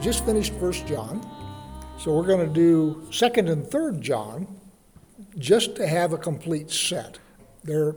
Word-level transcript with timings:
Just 0.00 0.24
finished 0.24 0.54
First 0.54 0.86
John, 0.86 1.20
so 1.98 2.16
we're 2.16 2.26
going 2.26 2.48
to 2.48 2.52
do 2.52 3.06
Second 3.12 3.50
and 3.50 3.66
Third 3.66 4.00
John 4.00 4.46
just 5.36 5.76
to 5.76 5.86
have 5.86 6.14
a 6.14 6.18
complete 6.18 6.70
set. 6.70 7.18
There, 7.64 7.96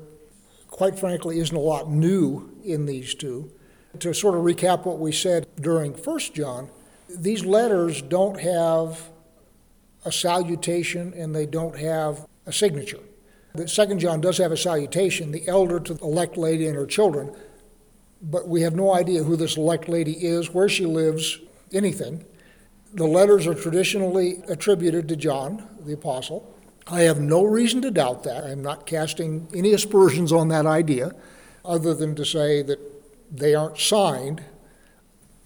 quite 0.68 1.00
frankly, 1.00 1.40
isn't 1.40 1.56
a 1.56 1.60
lot 1.60 1.90
new 1.90 2.60
in 2.66 2.86
these 2.86 3.16
two. 3.16 3.52
To 4.00 4.14
sort 4.14 4.36
of 4.36 4.42
recap 4.42 4.86
what 4.86 5.00
we 5.00 5.14
said 5.14 5.48
during 5.56 5.94
First 5.94 6.34
John, 6.34 6.70
these 7.08 7.46
letters 7.46 8.02
don't 8.02 8.38
have 8.42 9.10
a 10.04 10.12
salutation 10.12 11.14
and 11.14 11.34
they 11.34 11.46
don't 11.46 11.78
have 11.80 12.28
a 12.46 12.52
signature. 12.52 13.00
The 13.56 13.70
Second 13.70 14.00
John 14.00 14.20
does 14.20 14.40
have 14.40 14.52
a 14.52 14.58
salutation, 14.58 15.32
the 15.32 15.48
elder 15.48 15.80
to 15.80 15.94
the 15.94 16.04
elect 16.04 16.36
lady 16.36 16.68
and 16.68 16.76
her 16.76 16.86
children, 16.86 17.34
but 18.22 18.50
we 18.50 18.62
have 18.64 18.76
no 18.76 18.94
idea 18.94 19.24
who 19.24 19.38
this 19.38 19.56
elect 19.56 19.88
lady 19.88 20.26
is, 20.26 20.54
where 20.54 20.68
she 20.68 20.86
lives, 20.86 21.40
anything. 21.74 22.26
The 22.94 23.08
letters 23.08 23.48
are 23.48 23.56
traditionally 23.56 24.44
attributed 24.48 25.08
to 25.10 25.16
John, 25.16 25.68
the 25.86 25.94
apostle. 25.94 26.56
I 26.88 27.02
have 27.02 27.20
no 27.20 27.44
reason 27.44 27.82
to 27.84 27.92
doubt 27.92 28.24
that. 28.24 28.44
I'm 28.44 28.62
not 28.62 28.86
casting 28.86 29.48
any 29.56 29.74
aspersions 29.74 30.32
on 30.32 30.50
that 30.50 30.66
idea, 30.66 31.12
other 31.66 31.94
than 31.94 32.16
to 32.16 32.26
say 32.26 32.62
that 32.62 32.80
they 33.32 33.56
aren't 33.56 33.80
signed 33.80 34.44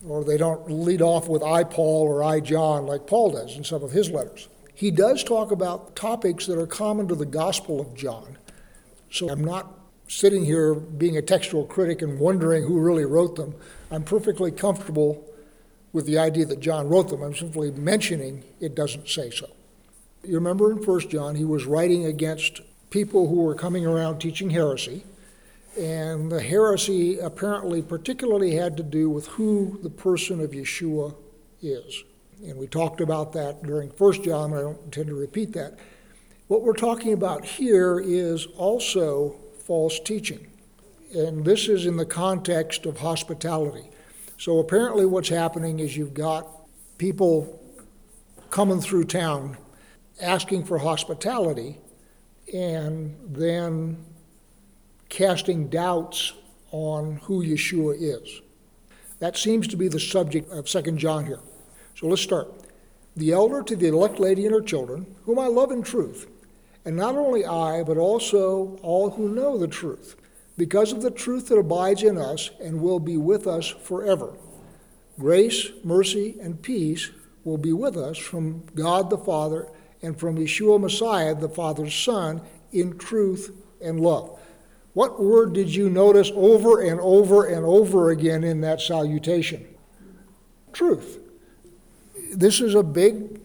or 0.06 0.24
they 0.24 0.38
don't 0.38 0.70
lead 0.70 1.02
off 1.02 1.28
with 1.28 1.42
I, 1.42 1.64
Paul, 1.64 2.08
or 2.08 2.24
I, 2.24 2.40
John, 2.40 2.86
like 2.86 3.08
Paul 3.08 3.32
does 3.32 3.56
in 3.56 3.64
some 3.64 3.84
of 3.84 3.92
his 3.92 4.10
letters. 4.10 4.48
He 4.74 4.92
does 4.92 5.24
talk 5.24 5.52
about 5.52 5.96
topics 5.96 6.46
that 6.46 6.60
are 6.60 6.68
common 6.68 7.08
to 7.08 7.16
the 7.16 7.26
Gospel 7.26 7.82
of 7.82 7.96
John. 7.96 8.38
So 9.10 9.30
I'm 9.30 9.44
not 9.44 9.74
sitting 10.08 10.46
here 10.46 10.76
being 10.76 11.18
a 11.18 11.22
textual 11.22 11.66
critic 11.66 12.02
and 12.02 12.20
wondering 12.20 12.64
who 12.64 12.80
really 12.80 13.06
wrote 13.06 13.36
them. 13.36 13.56
I'm 13.90 14.04
perfectly 14.04 14.52
comfortable 14.52 15.26
with 15.98 16.06
the 16.06 16.20
idea 16.20 16.46
that 16.46 16.60
John 16.60 16.88
wrote 16.88 17.10
them. 17.10 17.24
I'm 17.24 17.34
simply 17.34 17.72
mentioning 17.72 18.44
it 18.60 18.76
doesn't 18.76 19.10
say 19.10 19.32
so. 19.32 19.50
You 20.24 20.36
remember 20.36 20.70
in 20.70 20.78
1 20.78 21.10
John, 21.10 21.34
he 21.34 21.44
was 21.44 21.66
writing 21.66 22.06
against 22.06 22.62
people 22.92 23.28
who 23.28 23.38
were 23.42 23.56
coming 23.56 23.84
around 23.84 24.20
teaching 24.20 24.52
heresy. 24.52 25.06
And 25.76 26.32
the 26.32 26.40
heresy 26.40 27.18
apparently 27.18 27.82
particularly 27.82 28.54
had 28.54 28.78
to 28.78 28.84
do 28.84 29.10
with 29.10 29.26
who 29.26 29.80
the 29.82 29.90
person 29.90 30.40
of 30.40 30.52
Yeshua 30.52 31.16
is. 31.64 32.04
And 32.46 32.60
we 32.60 32.68
talked 32.68 33.02
about 33.02 33.34
that 33.34 33.64
during 33.64 33.90
1 33.90 34.22
John, 34.22 34.52
and 34.52 34.60
I 34.60 34.62
don't 34.62 34.84
intend 34.86 35.08
to 35.08 35.16
repeat 35.16 35.54
that. 35.54 35.80
What 36.48 36.62
we're 36.62 36.74
talking 36.74 37.14
about 37.14 37.44
here 37.44 38.00
is 38.00 38.46
also 38.56 39.36
false 39.66 40.00
teaching. 40.00 40.46
And 41.16 41.44
this 41.44 41.68
is 41.68 41.88
in 41.88 41.98
the 41.98 42.06
context 42.06 42.86
of 42.86 43.00
hospitality. 43.00 43.90
So 44.38 44.60
apparently, 44.60 45.06
what's 45.06 45.30
happening 45.30 45.80
is 45.80 45.98
you've 45.98 46.14
got 46.14 46.48
people 46.98 47.60
coming 48.50 48.80
through 48.80 49.06
town 49.06 49.58
asking 50.22 50.66
for 50.66 50.78
hospitality 50.78 51.78
and 52.54 53.16
then 53.28 53.98
casting 55.10 55.68
doubts 55.68 56.34
on 56.72 57.18
who 57.24 57.44
Yeshua 57.44 57.96
is. 58.00 58.42
That 59.20 59.38
seems 59.38 59.68
to 59.70 59.78
be 59.78 59.88
the 59.88 60.00
subject 60.00 60.52
of 60.52 60.66
2 60.66 60.82
John 60.94 61.26
here. 61.26 61.40
So 61.96 62.08
let's 62.08 62.22
start. 62.22 62.48
The 63.16 63.32
elder 63.32 63.64
to 63.64 63.76
the 63.76 63.88
elect 63.88 64.20
lady 64.20 64.46
and 64.46 64.54
her 64.54 64.62
children, 64.62 65.16
whom 65.26 65.40
I 65.40 65.48
love 65.48 65.72
in 65.72 65.82
truth, 65.82 66.28
and 66.86 66.96
not 66.96 67.16
only 67.16 67.44
I, 67.46 67.84
but 67.84 67.98
also 67.98 68.78
all 68.84 69.10
who 69.10 69.30
know 69.30 69.58
the 69.58 69.68
truth, 69.68 70.16
because 70.58 70.92
of 70.92 71.02
the 71.02 71.12
truth 71.12 71.48
that 71.48 71.58
abides 71.58 72.04
in 72.04 72.18
us 72.18 72.50
and 72.60 72.82
will 72.82 73.00
be 73.00 73.16
with 73.16 73.48
us 73.48 73.68
forever. 73.68 74.34
Grace, 75.20 75.70
mercy, 75.84 76.38
and 76.42 76.62
peace 76.62 77.12
will 77.44 77.58
be 77.58 77.74
with 77.74 77.96
us 77.96 78.18
from 78.18 78.64
God 78.76 79.10
the 79.10 79.18
Father 79.18 79.68
and 80.02 80.20
from 80.20 80.38
Yeshua 80.38 80.80
Messiah, 80.80 81.34
the 81.34 81.50
Father's 81.50 81.96
Son, 81.96 82.42
in 82.72 82.98
truth 82.98 83.56
and 83.82 84.00
love. 84.00 84.40
What 84.94 85.22
word 85.22 85.54
did 85.54 85.74
you 85.74 85.90
notice 85.90 86.32
over 86.36 86.82
and 86.82 87.00
over 87.00 87.46
and 87.46 87.64
over 87.64 88.10
again 88.10 88.44
in 88.44 88.62
that 88.62 88.82
salutation? 88.82 89.68
Truth. 90.74 91.20
This 92.34 92.60
is 92.60 92.76
a 92.76 92.84
big 92.84 93.40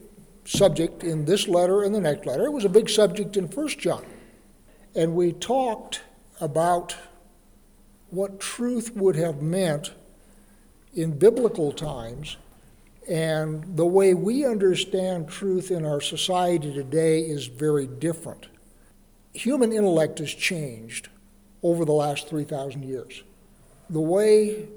subject 0.45 1.03
in 1.03 1.25
this 1.25 1.47
letter 1.47 1.83
and 1.83 1.93
the 1.93 2.01
next 2.01 2.25
letter. 2.25 2.45
It 2.45 2.51
was 2.51 2.65
a 2.65 2.69
big 2.69 2.89
subject 2.89 3.37
in 3.37 3.45
1 3.45 3.67
John. 3.69 4.03
And 4.95 5.15
we 5.15 5.31
talked 5.31 6.01
about 6.41 6.95
what 8.13 8.39
truth 8.39 8.95
would 8.95 9.15
have 9.15 9.41
meant 9.41 9.91
in 10.93 11.17
biblical 11.17 11.71
times. 11.71 12.37
And 13.09 13.75
the 13.75 13.85
way 13.85 14.13
we 14.13 14.45
understand 14.45 15.27
truth 15.27 15.71
in 15.71 15.83
our 15.83 15.99
society 15.99 16.71
today 16.71 17.21
is 17.21 17.47
very 17.47 17.87
different. 17.87 18.47
Human 19.33 19.73
intellect 19.73 20.19
has 20.19 20.31
changed 20.31 21.09
over 21.63 21.85
the 21.85 21.91
last 21.91 22.29
3,000 22.29 22.83
years. 22.83 23.23
The 23.89 23.99
way 23.99 24.67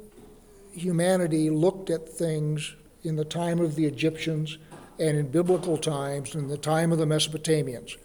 humanity 0.73 1.51
looked 1.51 1.91
at 1.91 2.09
things 2.09 2.75
in 3.05 3.17
the 3.17 3.25
time 3.25 3.61
of 3.61 3.75
the 3.75 3.85
Egyptians 3.85 4.57
and 4.99 5.17
in 5.17 5.29
biblical 5.29 5.77
times, 5.77 6.35
in 6.35 6.49
the 6.49 6.57
time 6.57 6.91
of 6.91 6.99
the 6.99 7.05
Mesopotamians, 7.05 7.97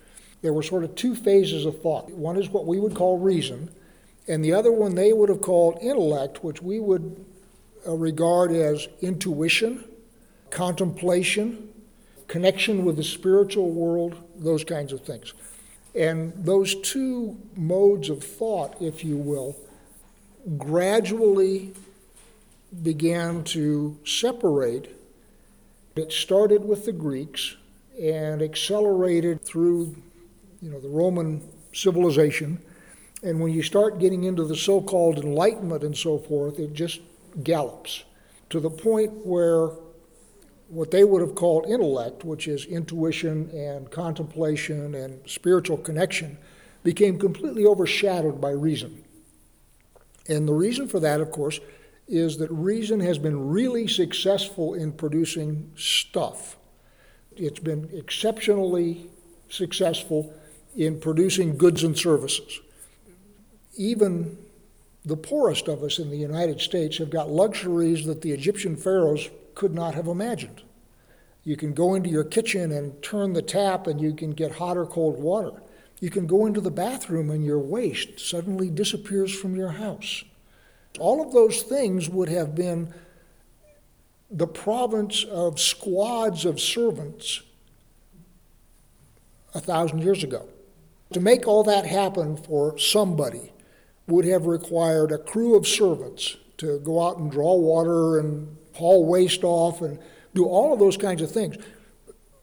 there 0.42 0.52
were 0.52 0.64
sort 0.64 0.84
of 0.84 0.94
two 0.96 1.16
phases 1.16 1.66
of 1.66 1.82
thought. 1.82 2.10
One 2.12 2.36
is 2.36 2.50
what 2.50 2.66
we 2.66 2.80
would 2.80 2.96
call 2.96 3.18
reason, 3.18 3.70
and 4.32 4.46
the 4.46 4.54
other 4.54 4.72
one 4.72 4.96
they 4.96 5.12
would 5.12 5.28
have 5.28 5.42
called 5.42 5.78
intellect, 5.82 6.42
which 6.42 6.62
we 6.62 6.80
would 6.80 7.26
uh, 7.86 7.94
regard 7.94 8.54
as 8.54 8.88
intuition, 9.02 9.84
contemplation, 10.50 11.68
connection 12.30 12.86
with 12.86 12.96
the 12.96 13.04
spiritual 13.04 13.72
world, 13.72 14.16
those 14.38 14.64
kinds 14.64 14.94
of 14.94 15.02
things. 15.02 15.34
And 15.94 16.32
those 16.46 16.76
two 16.76 17.38
modes 17.58 18.10
of 18.10 18.24
thought, 18.24 18.82
if 18.82 19.04
you 19.04 19.18
will, 19.18 19.58
gradually 20.58 21.74
began 22.82 23.44
to 23.44 24.00
separate. 24.06 24.96
It 25.98 26.14
started 26.14 26.64
with 26.64 26.86
the 26.86 26.94
Greeks 26.94 27.58
and 28.02 28.42
accelerated 28.42 29.42
through 29.42 29.94
you 30.62 30.72
know, 30.72 30.80
the 30.80 30.88
Roman 30.88 31.42
civilization. 31.74 32.60
And 33.24 33.40
when 33.40 33.54
you 33.54 33.62
start 33.62 34.00
getting 34.00 34.24
into 34.24 34.44
the 34.46 34.56
so 34.56 34.82
called 34.82 35.20
Enlightenment 35.20 35.84
and 35.84 35.96
so 35.96 36.18
forth, 36.18 36.60
it 36.60 36.74
just 36.74 37.00
gallops 37.44 38.04
to 38.50 38.60
the 38.60 38.70
point 38.70 39.26
where 39.26 39.70
what 40.68 40.92
they 40.92 41.04
would 41.04 41.22
have 41.22 41.36
called 41.36 41.66
intellect, 41.68 42.24
which 42.24 42.48
is 42.48 42.66
intuition 42.66 43.50
and 43.52 43.92
contemplation 43.92 44.96
and 44.96 45.20
spiritual 45.30 45.78
connection, 45.78 46.38
became 46.84 47.20
completely 47.20 47.66
overshadowed 47.66 48.42
by 48.42 48.52
reason. 48.52 49.04
And 50.28 50.48
the 50.48 50.54
reason 50.54 50.88
for 50.88 51.00
that, 51.00 51.20
of 51.20 51.32
course, 51.32 51.60
is 52.08 52.38
that 52.38 52.50
reason 52.52 53.00
has 53.02 53.18
been 53.18 53.50
really 53.50 53.88
successful 53.88 54.74
in 54.74 54.92
producing 54.92 55.72
stuff. 55.76 56.58
It's 57.36 57.60
been 57.60 57.90
exceptionally 57.94 59.10
successful 59.50 60.34
in 60.76 61.00
producing 61.00 61.58
goods 61.58 61.84
and 61.84 61.98
services. 61.98 62.60
Even 63.76 64.38
the 65.06 65.18
poorest 65.18 65.68
of 65.68 65.84
us 65.84 66.00
in 66.00 66.10
the 66.10 66.18
United 66.18 66.60
States 66.60 66.98
have 66.98 67.10
got 67.10 67.30
luxuries 67.30 68.06
that 68.06 68.22
the 68.22 68.32
Egyptian 68.32 68.76
pharaohs 68.76 69.30
could 69.56 69.74
not 69.74 69.96
have 69.96 70.08
imagined. 70.08 70.62
You 71.44 71.58
can 71.58 71.74
go 71.74 71.96
into 71.96 72.10
your 72.10 72.24
kitchen 72.24 72.72
and 72.72 73.02
turn 73.02 73.34
the 73.34 73.42
tap 73.42 73.88
and 73.88 74.00
you 74.00 74.14
can 74.14 74.32
get 74.32 74.52
hot 74.52 74.78
or 74.78 74.86
cold 74.86 75.20
water. 75.20 75.62
You 76.00 76.10
can 76.10 76.28
go 76.28 76.46
into 76.46 76.62
the 76.62 76.72
bathroom 76.72 77.30
and 77.30 77.44
your 77.44 77.60
waste 77.60 78.20
suddenly 78.20 78.70
disappears 78.70 79.34
from 79.34 79.56
your 79.56 79.70
house. 79.70 80.24
All 81.00 81.26
of 81.26 81.32
those 81.32 81.64
things 81.64 82.10
would 82.10 82.30
have 82.30 82.54
been 82.54 82.94
the 84.30 84.48
province 84.48 85.24
of 85.24 85.60
squads 85.60 86.46
of 86.46 86.60
servants 86.60 87.42
a 89.54 89.60
thousand 89.60 90.00
years 90.00 90.24
ago. 90.24 90.48
To 91.14 91.20
make 91.20 91.48
all 91.48 91.64
that 91.64 91.86
happen 91.86 92.38
for 92.38 92.78
somebody 92.78 93.52
would 94.08 94.26
have 94.26 94.46
required 94.46 95.12
a 95.12 95.18
crew 95.18 95.56
of 95.56 95.68
servants 95.68 96.38
to 96.58 96.80
go 96.80 97.02
out 97.02 97.18
and 97.18 97.32
draw 97.32 97.56
water 97.56 98.20
and 98.20 98.58
haul 98.76 99.06
waste 99.06 99.44
off 99.44 99.82
and 99.82 100.00
do 100.34 100.46
all 100.46 100.74
of 100.74 100.80
those 100.80 100.98
kinds 100.98 101.22
of 101.22 101.32
things. 101.32 101.58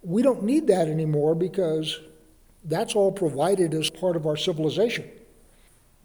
We 0.03 0.23
don't 0.23 0.43
need 0.43 0.67
that 0.69 0.89
anymore 0.89 1.35
because 1.35 2.01
that's 2.65 2.95
all 2.95 3.13
provided 3.13 3.75
as 3.75 3.91
part 3.91 4.17
of 4.17 4.27
our 4.27 4.37
civilization. 4.37 5.09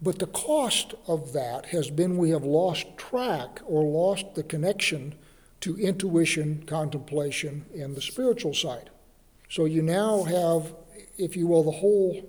But 0.00 0.18
the 0.18 0.26
cost 0.26 0.94
of 1.06 1.32
that 1.32 1.66
has 1.66 1.90
been 1.90 2.18
we 2.18 2.30
have 2.30 2.44
lost 2.44 2.86
track 2.96 3.60
or 3.66 3.82
lost 3.82 4.34
the 4.34 4.42
connection 4.42 5.14
to 5.60 5.76
intuition, 5.78 6.64
contemplation, 6.66 7.64
and 7.74 7.96
the 7.96 8.02
spiritual 8.02 8.52
side. 8.52 8.90
So 9.48 9.64
you 9.64 9.82
now 9.82 10.24
have, 10.24 10.74
if 11.16 11.36
you 11.36 11.46
will, 11.46 11.62
the 11.62 11.70
whole 11.70 12.22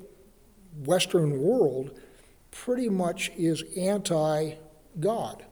Western 0.86 1.42
world 1.42 2.00
pretty 2.63 2.90
much 2.90 3.31
is 3.38 3.63
anti 3.78 4.54
God. 5.00 5.46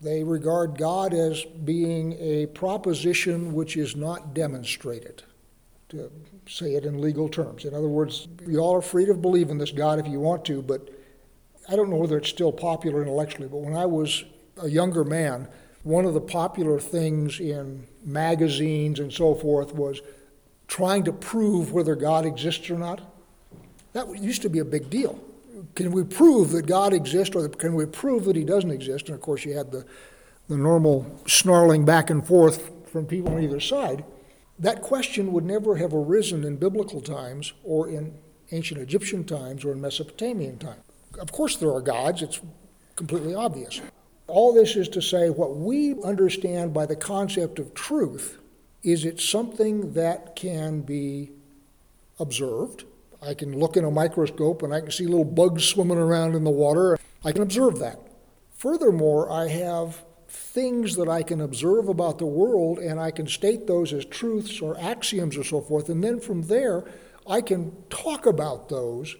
They 0.00 0.22
regard 0.22 0.76
God 0.76 1.14
as 1.14 1.44
being 1.44 2.14
a 2.18 2.46
proposition 2.46 3.54
which 3.54 3.76
is 3.76 3.96
not 3.96 4.34
demonstrated, 4.34 5.22
to 5.90 6.10
say 6.48 6.74
it 6.74 6.84
in 6.84 7.00
legal 7.00 7.28
terms. 7.28 7.64
In 7.64 7.72
other 7.72 7.88
words, 7.88 8.28
you 8.46 8.58
all 8.58 8.74
are 8.74 8.82
free 8.82 9.06
to 9.06 9.14
believe 9.14 9.48
in 9.48 9.58
this 9.58 9.70
God 9.70 9.98
if 9.98 10.06
you 10.08 10.18
want 10.20 10.44
to, 10.46 10.60
but 10.60 10.90
I 11.68 11.76
don't 11.76 11.88
know 11.88 11.96
whether 11.96 12.18
it's 12.18 12.28
still 12.28 12.52
popular 12.52 13.00
intellectually, 13.00 13.48
but 13.48 13.58
when 13.58 13.76
I 13.76 13.86
was 13.86 14.24
a 14.60 14.68
younger 14.68 15.04
man, 15.04 15.48
one 15.84 16.04
of 16.04 16.14
the 16.14 16.20
popular 16.20 16.80
things 16.80 17.38
in 17.40 17.86
magazines 18.04 18.98
and 18.98 19.12
so 19.12 19.34
forth 19.36 19.72
was 19.72 20.00
trying 20.66 21.04
to 21.04 21.12
prove 21.12 21.72
whether 21.72 21.94
God 21.94 22.26
exists 22.26 22.68
or 22.70 22.78
not. 22.78 23.00
That 23.92 24.08
used 24.18 24.42
to 24.42 24.50
be 24.50 24.58
a 24.58 24.64
big 24.64 24.90
deal. 24.90 25.22
Can 25.74 25.92
we 25.92 26.04
prove 26.04 26.50
that 26.52 26.66
God 26.66 26.92
exists 26.92 27.34
or 27.34 27.48
can 27.48 27.74
we 27.74 27.86
prove 27.86 28.24
that 28.24 28.36
he 28.36 28.44
doesn't 28.44 28.70
exist? 28.70 29.06
And 29.06 29.14
of 29.14 29.20
course, 29.20 29.44
you 29.44 29.56
had 29.56 29.70
the, 29.70 29.84
the 30.48 30.56
normal 30.56 31.20
snarling 31.26 31.84
back 31.84 32.10
and 32.10 32.26
forth 32.26 32.70
from 32.90 33.06
people 33.06 33.32
on 33.32 33.42
either 33.42 33.60
side. 33.60 34.04
That 34.58 34.82
question 34.82 35.32
would 35.32 35.44
never 35.44 35.76
have 35.76 35.94
arisen 35.94 36.44
in 36.44 36.56
biblical 36.56 37.00
times 37.00 37.52
or 37.64 37.88
in 37.88 38.14
ancient 38.52 38.80
Egyptian 38.80 39.24
times 39.24 39.64
or 39.64 39.72
in 39.72 39.80
Mesopotamian 39.80 40.58
times. 40.58 40.82
Of 41.18 41.32
course, 41.32 41.56
there 41.56 41.72
are 41.72 41.80
gods, 41.80 42.22
it's 42.22 42.40
completely 42.96 43.34
obvious. 43.34 43.80
All 44.26 44.52
this 44.52 44.76
is 44.76 44.88
to 44.90 45.02
say 45.02 45.30
what 45.30 45.56
we 45.56 46.00
understand 46.02 46.72
by 46.72 46.86
the 46.86 46.96
concept 46.96 47.58
of 47.58 47.74
truth 47.74 48.38
is 48.82 49.04
it 49.04 49.20
something 49.20 49.92
that 49.94 50.36
can 50.36 50.80
be 50.80 51.30
observed. 52.18 52.84
I 53.24 53.34
can 53.34 53.58
look 53.58 53.76
in 53.76 53.84
a 53.84 53.90
microscope 53.90 54.62
and 54.62 54.74
I 54.74 54.80
can 54.80 54.90
see 54.90 55.06
little 55.06 55.24
bugs 55.24 55.64
swimming 55.64 55.98
around 55.98 56.34
in 56.34 56.44
the 56.44 56.50
water. 56.50 56.98
I 57.24 57.32
can 57.32 57.42
observe 57.42 57.78
that. 57.78 58.00
Furthermore, 58.56 59.30
I 59.30 59.48
have 59.48 60.04
things 60.28 60.96
that 60.96 61.08
I 61.08 61.22
can 61.22 61.40
observe 61.40 61.88
about 61.88 62.18
the 62.18 62.26
world 62.26 62.78
and 62.78 62.98
I 62.98 63.10
can 63.10 63.26
state 63.28 63.66
those 63.66 63.92
as 63.92 64.04
truths 64.04 64.60
or 64.60 64.78
axioms 64.80 65.36
or 65.36 65.44
so 65.44 65.60
forth. 65.60 65.88
And 65.88 66.02
then 66.02 66.18
from 66.18 66.42
there, 66.42 66.84
I 67.26 67.40
can 67.40 67.72
talk 67.90 68.26
about 68.26 68.68
those 68.68 69.14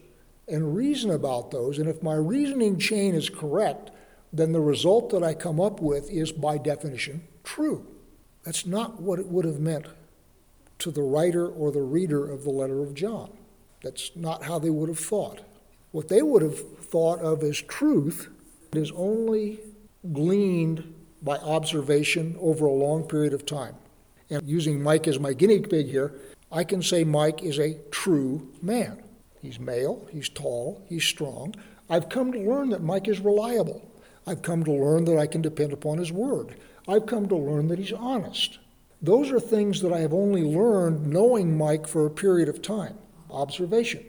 and 0.49 0.75
reason 0.75 1.11
about 1.11 1.51
those. 1.51 1.79
And 1.79 1.89
if 1.89 2.03
my 2.03 2.15
reasoning 2.15 2.79
chain 2.79 3.15
is 3.15 3.31
correct, 3.31 3.91
then 4.33 4.53
the 4.53 4.61
result 4.61 5.11
that 5.11 5.23
I 5.23 5.35
come 5.35 5.61
up 5.61 5.81
with 5.81 6.11
is 6.11 6.33
by 6.33 6.59
definition 6.59 7.23
true. 7.45 7.87
That's 8.45 8.67
not 8.67 9.01
what 9.01 9.19
it 9.19 9.27
would 9.27 9.45
have 9.45 9.61
meant 9.61 9.87
to 10.81 10.91
the 10.91 11.03
writer 11.03 11.47
or 11.47 11.71
the 11.71 11.83
reader 11.83 12.29
of 12.29 12.43
the 12.43 12.51
letter 12.51 12.83
of 12.83 12.95
John. 12.95 13.31
That's 13.83 14.13
not 14.15 14.45
how 14.45 14.59
they 14.59 14.71
would 14.71 14.89
have 14.89 14.99
thought. 14.99 15.41
What 15.91 16.09
they 16.09 16.23
would 16.23 16.43
have 16.43 16.59
thought 16.59 17.21
of 17.21 17.43
as 17.43 17.61
truth 17.61 18.29
is 18.73 18.91
only 18.93 19.61
gleaned 20.13 20.95
by 21.23 21.37
observation 21.37 22.37
over 22.41 22.67
a 22.67 22.73
long 22.73 23.05
period 23.05 23.33
of 23.33 23.47
time. 23.47 23.75
And 24.31 24.49
using 24.49 24.83
Mike 24.83 25.07
as 25.07 25.21
my 25.21 25.33
guinea 25.33 25.61
pig 25.61 25.87
here, 25.87 26.15
I 26.51 26.65
can 26.65 26.83
say 26.83 27.05
Mike 27.05 27.43
is 27.43 27.59
a 27.59 27.79
true 27.91 28.49
man. 28.63 29.03
He's 29.41 29.61
male, 29.61 30.07
he's 30.11 30.29
tall, 30.29 30.83
he's 30.89 31.05
strong. 31.05 31.55
I've 31.91 32.09
come 32.09 32.33
to 32.33 32.39
learn 32.39 32.71
that 32.71 32.83
Mike 32.83 33.09
is 33.09 33.21
reliable. 33.21 33.87
I've 34.27 34.43
come 34.43 34.65
to 34.65 34.73
learn 34.73 35.05
that 35.07 35.19
I 35.19 35.27
can 35.27 35.43
depend 35.43 35.73
upon 35.73 35.99
his 35.99 36.13
word. 36.13 36.55
I've 36.89 37.07
come 37.07 37.29
to 37.29 37.37
learn 37.37 37.69
that 37.69 37.79
he's 37.79 37.93
honest. 37.93 38.59
Those 39.01 39.31
are 39.33 39.41
things 39.41 39.83
that 39.83 39.93
I 39.93 39.99
have 39.99 40.15
only 40.15 40.43
learned 40.43 41.07
knowing 41.07 41.59
Mike 41.59 41.89
for 41.89 42.07
a 42.07 42.11
period 42.11 42.49
of 42.49 42.63
time. 42.63 42.97
Observation. 43.33 44.05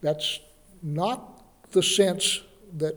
That's 0.00 0.40
not 0.82 1.70
the 1.72 1.82
sense 1.82 2.40
that 2.76 2.96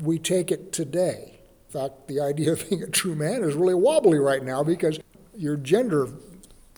we 0.00 0.18
take 0.18 0.50
it 0.50 0.72
today. 0.72 1.40
In 1.68 1.80
fact, 1.80 2.08
the 2.08 2.20
idea 2.20 2.52
of 2.52 2.68
being 2.68 2.82
a 2.82 2.86
true 2.88 3.14
man 3.14 3.42
is 3.42 3.54
really 3.54 3.74
wobbly 3.74 4.18
right 4.18 4.42
now 4.42 4.62
because 4.62 4.98
your 5.36 5.56
gender 5.56 6.08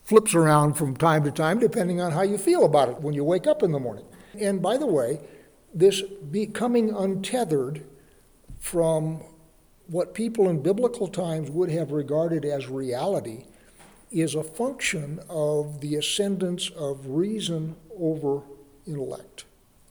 flips 0.05 0.35
around 0.35 0.75
from 0.75 0.97
time 0.97 1.23
to 1.25 1.31
time 1.31 1.59
depending 1.59 2.01
on 2.01 2.12
how 2.12 2.23
you 2.23 2.37
feel 2.37 2.65
about 2.65 2.89
it 2.89 3.01
when 3.01 3.15
you 3.15 3.23
wake 3.23 3.47
up 3.47 3.62
in 3.62 3.71
the 3.71 3.79
morning. 3.79 4.05
And 4.41 4.61
by 4.61 4.77
the 4.77 4.87
way, 4.87 5.21
this 5.73 6.03
becoming 6.03 6.95
untethered 6.95 7.87
from 8.59 9.23
what 9.87 10.15
people 10.15 10.49
in 10.49 10.62
biblical 10.62 11.09
times 11.09 11.51
would 11.51 11.71
have 11.71 11.93
regarded 11.93 12.45
as 12.45 12.69
reality 12.69 13.45
is 14.11 14.35
a 14.35 14.43
function 14.43 15.21
of 15.29 15.81
the 15.81 15.95
ascendance 15.95 16.69
of 16.71 17.07
reason 17.07 17.77
over 17.99 18.43
intellect. 18.87 19.45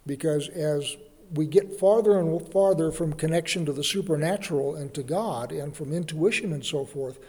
Because 0.06 0.50
as 0.50 0.98
we 1.34 1.46
get 1.46 1.80
farther 1.80 2.20
and 2.20 2.52
farther 2.52 2.92
from 2.92 3.14
connection 3.14 3.66
to 3.66 3.74
the 3.74 3.84
supernatural 3.84 4.76
and 4.76 4.94
to 4.94 5.04
God 5.04 5.52
and 5.52 5.76
from 5.76 5.94
intuition 5.94 6.52
and 6.52 6.66
so 6.66 6.86
forth, 6.86 7.20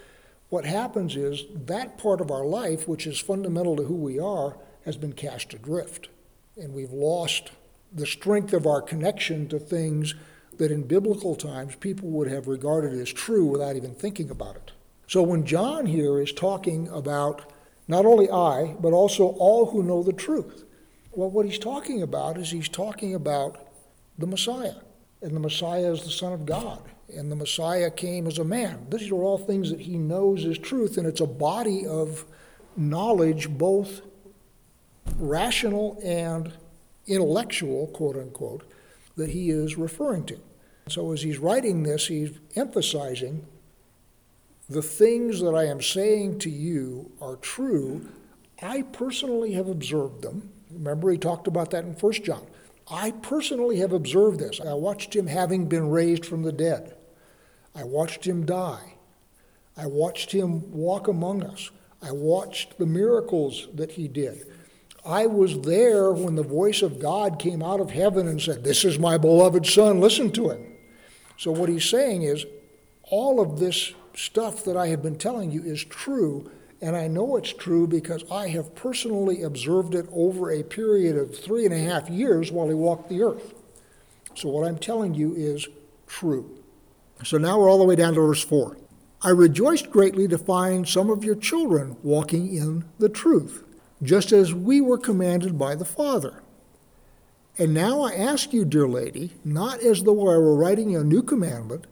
what 0.49 0.65
happens 0.65 1.15
is 1.15 1.45
that 1.55 1.97
part 1.97 2.21
of 2.21 2.31
our 2.31 2.45
life, 2.45 2.89
which 2.89 3.07
is 3.07 3.21
fundamental 3.21 3.77
to 3.77 3.85
who 3.85 3.95
we 3.95 4.19
are, 4.19 4.57
has 4.85 4.97
been 4.97 5.13
cast 5.13 5.55
adrift. 5.55 6.09
And 6.57 6.75
we've 6.75 6.93
lost 6.93 7.51
the 7.93 8.07
strength 8.07 8.53
of 8.53 8.67
our 8.67 8.83
connection 8.83 9.49
to 9.49 9.59
things 9.59 10.15
that 10.59 10.73
in 10.73 10.83
biblical 10.83 11.37
times 11.37 11.77
people 11.77 12.09
would 12.09 12.31
have 12.31 12.49
regarded 12.49 12.93
as 12.95 13.13
true 13.13 13.45
without 13.45 13.77
even 13.77 13.95
thinking 13.95 14.31
about 14.31 14.57
it. 14.57 14.73
So 15.11 15.25
when 15.25 15.45
John 15.45 15.87
here 15.87 16.21
is 16.21 16.33
talking 16.33 16.87
about 16.87 17.53
not 17.89 18.07
only 18.07 18.31
I, 18.31 18.77
but 18.79 18.93
also 18.93 19.31
all 19.41 19.67
who 19.67 19.83
know 19.83 20.05
the 20.05 20.13
truth, 20.13 20.65
well, 21.11 21.29
what 21.29 21.47
he's 21.47 21.59
talking 21.59 22.01
about 22.01 22.39
is 22.39 22.53
he's 22.53 22.69
talking 22.69 23.17
about 23.17 23.59
the 24.19 24.29
Messiah. 24.29 24.77
And 25.21 25.35
the 25.35 25.41
Messiah 25.41 25.93
is 25.93 26.05
the 26.05 26.11
Son 26.11 26.33
of 26.33 26.47
God. 26.47 26.81
And 27.13 27.29
the 27.29 27.35
Messiah 27.35 27.91
came 27.91 28.29
as 28.29 28.39
a 28.39 28.45
man. 28.45 28.87
These 28.89 29.11
are 29.11 29.17
all 29.17 29.37
things 29.37 29.71
that 29.71 29.81
he 29.81 29.99
knows 29.99 30.45
is 30.45 30.59
truth, 30.59 30.97
and 30.97 31.09
it's 31.09 31.21
a 31.21 31.27
body 31.27 31.85
of 31.89 32.25
knowledge, 32.77 33.49
both 33.49 34.03
rational 35.19 35.99
and 36.05 36.53
intellectual, 37.09 37.89
quote 37.89 38.17
unquote, 38.17 38.63
that 39.17 39.31
he 39.31 39.51
is 39.51 39.77
referring 39.77 40.25
to. 40.27 40.39
So 40.89 41.11
as 41.11 41.23
he's 41.23 41.39
writing 41.39 41.83
this, 41.83 42.07
he's 42.07 42.39
emphasizing 42.55 43.45
the 44.71 44.83
things 44.83 45.41
that 45.41 45.55
I 45.55 45.65
am 45.65 45.83
saying 45.83 46.39
to 46.41 46.51
you 46.51 47.11
are 47.21 47.37
true. 47.37 48.09
I 48.63 48.83
personally 48.83 49.53
have 49.53 49.69
observed 49.69 50.23
them. 50.23 50.49
Remember, 50.71 51.11
he 51.11 51.19
talked 51.19 51.49
about 51.49 51.71
that 51.73 51.85
in 51.85 51.95
1 51.95 52.13
John. 52.13 52.47
I 52.89 53.11
personally 53.11 53.79
have 53.79 53.93
observed 53.93 54.39
this. 54.39 54.61
I 54.61 54.75
watched 54.75 55.15
him 55.15 55.27
having 55.27 55.67
been 55.67 55.91
raised 55.91 56.25
from 56.25 56.43
the 56.43 56.53
dead. 56.53 56.95
I 57.75 57.83
watched 57.83 58.25
him 58.25 58.47
die. 58.47 58.95
I 59.77 59.87
watched 59.87 60.31
him 60.31 60.71
walk 60.71 61.09
among 61.09 61.43
us. 61.43 61.71
I 62.01 62.13
watched 62.13 62.79
the 62.79 62.87
miracles 62.87 63.69
that 63.75 63.93
he 63.93 64.07
did. 64.07 64.47
I 65.05 65.27
was 65.27 65.61
there 65.63 66.13
when 66.13 66.37
the 66.37 66.43
voice 66.43 66.83
of 66.83 67.01
God 67.01 67.39
came 67.39 67.63
out 67.63 67.81
of 67.81 67.91
heaven 67.91 68.29
and 68.29 68.41
said, 68.41 68.63
This 68.63 68.85
is 68.85 68.99
my 68.99 69.19
beloved 69.19 69.67
Son, 69.67 70.01
listen 70.01 70.31
to 70.33 70.51
him. 70.51 70.77
So, 71.39 71.51
what 71.51 71.69
he's 71.69 71.89
saying 71.89 72.23
is, 72.23 72.45
all 73.05 73.41
of 73.41 73.59
this 73.59 73.95
stuff 74.15 74.65
that 74.65 74.77
I 74.77 74.89
have 74.89 75.03
been 75.03 75.19
telling 75.19 75.51
you 75.51 75.63
is 75.63 75.85
true, 75.85 76.51
and 76.81 76.97
I 76.97 77.09
know 77.09 77.37
it's 77.37 77.53
true 77.53 77.87
because 77.87 78.25
I 78.31 78.49
have 78.49 78.75
personally 78.75 79.43
observed 79.43 79.95
it 79.95 80.07
over 80.13 80.51
a 80.51 80.63
period 80.63 81.17
of 81.17 81.37
three 81.37 81.65
and 81.65 81.75
a 81.75 81.79
half 81.79 82.09
years 82.09 82.51
while 82.51 82.69
he 82.69 82.75
walked 82.75 83.09
the 83.09 83.23
earth. 83.23 83.55
So, 84.35 84.49
what 84.49 84.67
I'm 84.67 84.79
telling 84.79 85.15
you 85.15 85.35
is 85.35 85.69
true. 86.07 86.59
So, 87.25 87.37
now 87.37 87.59
we're 87.59 87.71
all 87.71 87.79
the 87.79 87.85
way 87.85 87.97
down 87.97 88.15
to 88.15 88.21
verse 88.21 88.43
4. 88.43 88.77
I 89.23 89.31
rejoiced 89.31 89.91
greatly 89.91 90.27
to 90.29 90.39
find 90.39 90.89
some 90.89 91.11
of 91.11 91.25
your 91.25 91.35
children 91.35 91.97
walking 92.03 92.55
in 92.55 92.85
the 92.99 93.11
truth, 93.11 93.65
just 94.03 94.33
as 94.33 94.55
we 94.55 94.81
were 94.81 94.97
commanded 94.97 95.59
by 95.59 95.75
the 95.75 95.85
Father. 95.85 96.43
And 97.59 97.75
now 97.75 98.01
I 98.01 98.15
ask 98.15 98.55
you, 98.55 98.65
dear 98.65 98.89
lady, 98.89 99.33
not 99.45 99.81
as 99.81 100.05
though 100.05 100.21
I 100.31 100.39
were 100.39 100.55
writing 100.55 100.97
a 100.97 101.05
new 101.05 101.23
commandment, 101.23 101.87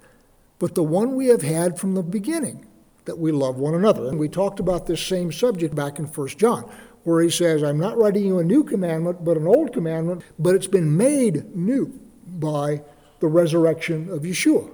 but 0.58 0.74
the 0.74 0.82
one 0.82 1.14
we 1.14 1.26
have 1.26 1.42
had 1.42 1.78
from 1.78 1.94
the 1.94 2.02
beginning, 2.02 2.66
that 3.04 3.18
we 3.18 3.32
love 3.32 3.56
one 3.56 3.74
another. 3.74 4.08
And 4.08 4.18
we 4.18 4.28
talked 4.28 4.60
about 4.60 4.86
this 4.86 5.00
same 5.00 5.32
subject 5.32 5.74
back 5.74 5.98
in 5.98 6.04
1 6.04 6.28
John, 6.28 6.70
where 7.04 7.22
he 7.22 7.30
says, 7.30 7.62
I'm 7.62 7.78
not 7.78 7.96
writing 7.96 8.24
you 8.24 8.38
a 8.38 8.44
new 8.44 8.62
commandment, 8.62 9.24
but 9.24 9.38
an 9.38 9.46
old 9.46 9.72
commandment, 9.72 10.22
but 10.38 10.54
it's 10.54 10.66
been 10.66 10.96
made 10.96 11.56
new 11.56 11.86
by 12.26 12.82
the 13.20 13.26
resurrection 13.26 14.10
of 14.10 14.22
Yeshua. 14.22 14.70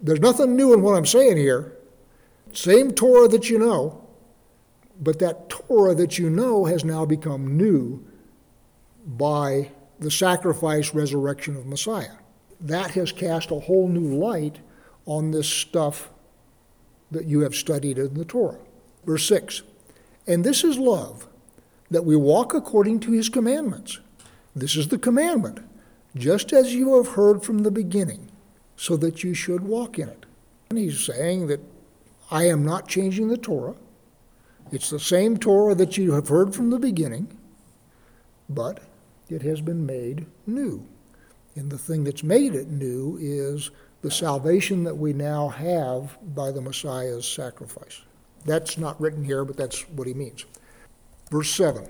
There's 0.00 0.20
nothing 0.20 0.56
new 0.56 0.72
in 0.72 0.82
what 0.82 0.96
I'm 0.96 1.06
saying 1.06 1.36
here. 1.36 1.76
Same 2.52 2.92
Torah 2.92 3.28
that 3.28 3.50
you 3.50 3.58
know, 3.58 4.08
but 5.00 5.18
that 5.18 5.50
Torah 5.50 5.94
that 5.94 6.18
you 6.18 6.30
know 6.30 6.64
has 6.64 6.84
now 6.84 7.04
become 7.04 7.58
new 7.58 8.02
by 9.06 9.70
the 9.98 10.10
sacrifice, 10.10 10.94
resurrection 10.94 11.56
of 11.56 11.66
Messiah. 11.66 12.16
That 12.60 12.92
has 12.92 13.12
cast 13.12 13.50
a 13.50 13.60
whole 13.60 13.88
new 13.88 14.16
light 14.16 14.60
on 15.06 15.30
this 15.30 15.48
stuff 15.48 16.10
that 17.10 17.24
you 17.24 17.40
have 17.40 17.54
studied 17.54 17.98
in 17.98 18.14
the 18.14 18.24
Torah. 18.24 18.58
Verse 19.04 19.26
6 19.26 19.62
And 20.26 20.44
this 20.44 20.64
is 20.64 20.78
love, 20.78 21.26
that 21.90 22.04
we 22.04 22.16
walk 22.16 22.52
according 22.52 23.00
to 23.00 23.12
his 23.12 23.28
commandments. 23.28 24.00
This 24.54 24.76
is 24.76 24.88
the 24.88 24.98
commandment, 24.98 25.60
just 26.14 26.52
as 26.52 26.74
you 26.74 26.96
have 26.96 27.14
heard 27.14 27.42
from 27.42 27.58
the 27.58 27.70
beginning, 27.70 28.30
so 28.76 28.96
that 28.96 29.22
you 29.22 29.34
should 29.34 29.62
walk 29.62 29.98
in 29.98 30.08
it. 30.08 30.26
And 30.70 30.78
he's 30.78 31.00
saying 31.00 31.46
that 31.46 31.60
I 32.30 32.44
am 32.48 32.64
not 32.64 32.88
changing 32.88 33.28
the 33.28 33.36
Torah. 33.36 33.76
It's 34.72 34.90
the 34.90 34.98
same 34.98 35.36
Torah 35.36 35.74
that 35.76 35.96
you 35.96 36.12
have 36.12 36.28
heard 36.28 36.54
from 36.54 36.70
the 36.70 36.78
beginning, 36.78 37.38
but 38.48 38.80
it 39.28 39.42
has 39.42 39.60
been 39.60 39.86
made 39.86 40.26
new. 40.46 40.86
And 41.54 41.70
the 41.70 41.78
thing 41.78 42.04
that's 42.04 42.24
made 42.24 42.54
it 42.54 42.68
new 42.68 43.16
is 43.20 43.70
the 44.06 44.12
salvation 44.12 44.84
that 44.84 44.96
we 44.96 45.12
now 45.12 45.48
have 45.48 46.16
by 46.32 46.52
the 46.52 46.60
Messiah's 46.60 47.26
sacrifice. 47.26 48.02
That's 48.44 48.78
not 48.78 49.00
written 49.00 49.24
here, 49.24 49.44
but 49.44 49.56
that's 49.56 49.80
what 49.90 50.06
he 50.06 50.14
means. 50.14 50.44
Verse 51.28 51.50
7 51.50 51.88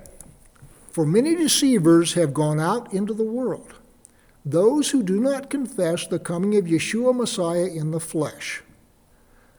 For 0.90 1.04
many 1.04 1.36
deceivers 1.36 2.14
have 2.14 2.32
gone 2.32 2.58
out 2.58 2.90
into 2.90 3.12
the 3.12 3.22
world, 3.22 3.74
those 4.46 4.92
who 4.92 5.02
do 5.02 5.20
not 5.20 5.50
confess 5.50 6.06
the 6.06 6.18
coming 6.18 6.56
of 6.56 6.64
Yeshua 6.64 7.14
Messiah 7.14 7.66
in 7.66 7.90
the 7.90 8.00
flesh. 8.00 8.62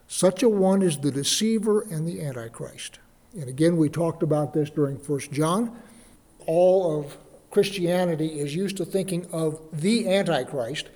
Such 0.07 0.41
a 0.41 0.49
one 0.49 0.81
is 0.81 0.97
the 0.97 1.11
deceiver 1.11 1.81
and 1.81 2.07
the 2.07 2.23
Antichrist. 2.23 2.97
And 3.35 3.49
again, 3.49 3.77
we 3.77 3.87
talked 3.87 4.23
about 4.23 4.55
this 4.55 4.71
during 4.71 4.95
1 4.95 5.19
John. 5.31 5.79
All 6.47 6.99
of 6.99 7.17
Christianity 7.51 8.39
is 8.39 8.55
used 8.55 8.77
to 8.77 8.85
thinking 8.85 9.27
of 9.31 9.61
the 9.71 10.09
Antichrist, 10.09 10.89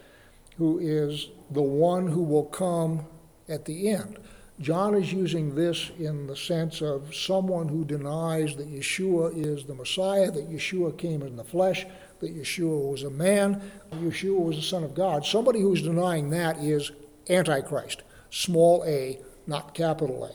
who 0.57 0.79
is 0.79 1.29
the 1.49 1.61
one 1.61 2.07
who 2.07 2.23
will 2.23 2.45
come 2.45 3.05
at 3.49 3.65
the 3.65 3.89
end. 3.89 4.17
John 4.59 4.93
is 4.93 5.11
using 5.11 5.55
this 5.55 5.89
in 5.97 6.27
the 6.27 6.35
sense 6.35 6.81
of 6.81 7.15
someone 7.15 7.67
who 7.67 7.83
denies 7.83 8.55
that 8.57 8.71
Yeshua 8.71 9.35
is 9.35 9.65
the 9.65 9.73
Messiah, 9.73 10.29
that 10.29 10.51
Yeshua 10.51 10.95
came 10.97 11.23
in 11.23 11.35
the 11.35 11.43
flesh, 11.43 11.85
that 12.19 12.37
Yeshua 12.37 12.91
was 12.91 13.03
a 13.03 13.09
man, 13.09 13.59
Yeshua 13.93 14.39
was 14.39 14.57
the 14.57 14.61
Son 14.61 14.83
of 14.83 14.93
God. 14.93 15.25
Somebody 15.25 15.61
who's 15.61 15.81
denying 15.81 16.29
that 16.29 16.57
is 16.57 16.91
Antichrist, 17.27 18.03
small 18.29 18.83
a, 18.85 19.19
not 19.47 19.73
capital 19.73 20.25
A. 20.25 20.31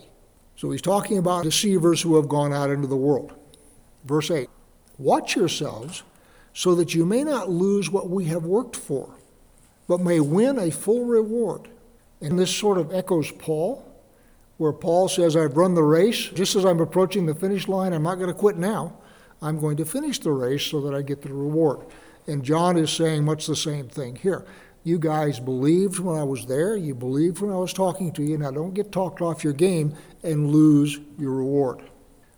So 0.57 0.71
he's 0.71 0.83
talking 0.83 1.19
about 1.19 1.45
deceivers 1.45 2.03
who 2.03 2.17
have 2.17 2.29
gone 2.29 2.53
out 2.53 2.71
into 2.71 2.89
the 2.89 2.97
world. 2.97 3.33
Verse 4.05 4.31
8 4.31 4.49
Watch 4.99 5.37
yourselves 5.37 6.03
so 6.53 6.75
that 6.75 6.95
you 6.95 7.05
may 7.05 7.23
not 7.23 7.51
lose 7.51 7.91
what 7.91 8.09
we 8.09 8.25
have 8.25 8.45
worked 8.45 8.77
for, 8.77 9.15
but 9.89 10.01
may 10.01 10.21
win 10.21 10.59
a 10.59 10.71
full 10.71 11.05
reward. 11.05 11.69
And 12.21 12.39
this 12.39 12.55
sort 12.55 12.79
of 12.79 12.93
echoes 12.93 13.31
Paul, 13.31 13.87
where 14.57 14.73
Paul 14.73 15.09
says, 15.09 15.37
I've 15.37 15.57
run 15.57 15.75
the 15.75 15.83
race. 15.83 16.29
Just 16.31 16.57
as 16.57 16.65
I'm 16.65 16.81
approaching 16.81 17.27
the 17.27 17.35
finish 17.35 17.69
line, 17.69 17.93
I'm 17.93 18.03
not 18.03 18.17
going 18.17 18.29
to 18.29 18.35
quit 18.35 18.57
now. 18.57 18.97
I'm 19.43 19.61
going 19.61 19.77
to 19.77 19.85
finish 19.85 20.19
the 20.19 20.33
race 20.33 20.65
so 20.65 20.81
that 20.81 20.95
I 20.95 21.03
get 21.03 21.23
the 21.23 21.33
reward. 21.33 21.87
And 22.27 22.43
John 22.43 22.77
is 22.77 22.91
saying 22.91 23.25
much 23.25 23.47
the 23.47 23.57
same 23.57 23.89
thing 23.89 24.17
here. 24.17 24.47
You 24.83 24.99
guys 24.99 25.41
believed 25.41 25.99
when 25.99 26.17
I 26.17 26.23
was 26.23 26.47
there, 26.47 26.77
you 26.77 26.95
believed 26.95 27.41
when 27.41 27.51
I 27.51 27.59
was 27.59 27.73
talking 27.73 28.13
to 28.13 28.23
you. 28.23 28.39
Now 28.39 28.53
don't 28.53 28.73
get 28.73 28.93
talked 28.93 29.21
off 29.21 29.45
your 29.45 29.53
game 29.53 29.95
and 30.23 30.51
lose 30.51 30.99
your 31.19 31.33
reward. 31.33 31.83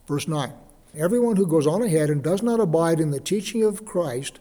Verse 0.07 0.27
9 0.27 0.53
Everyone 0.95 1.37
who 1.37 1.47
goes 1.47 1.67
on 1.67 1.83
ahead 1.83 2.09
and 2.09 2.23
does 2.23 2.43
not 2.43 2.59
abide 2.59 3.01
in 3.01 3.11
the 3.11 3.21
teaching 3.21 3.63
of 3.63 3.85
Christ 3.85 4.41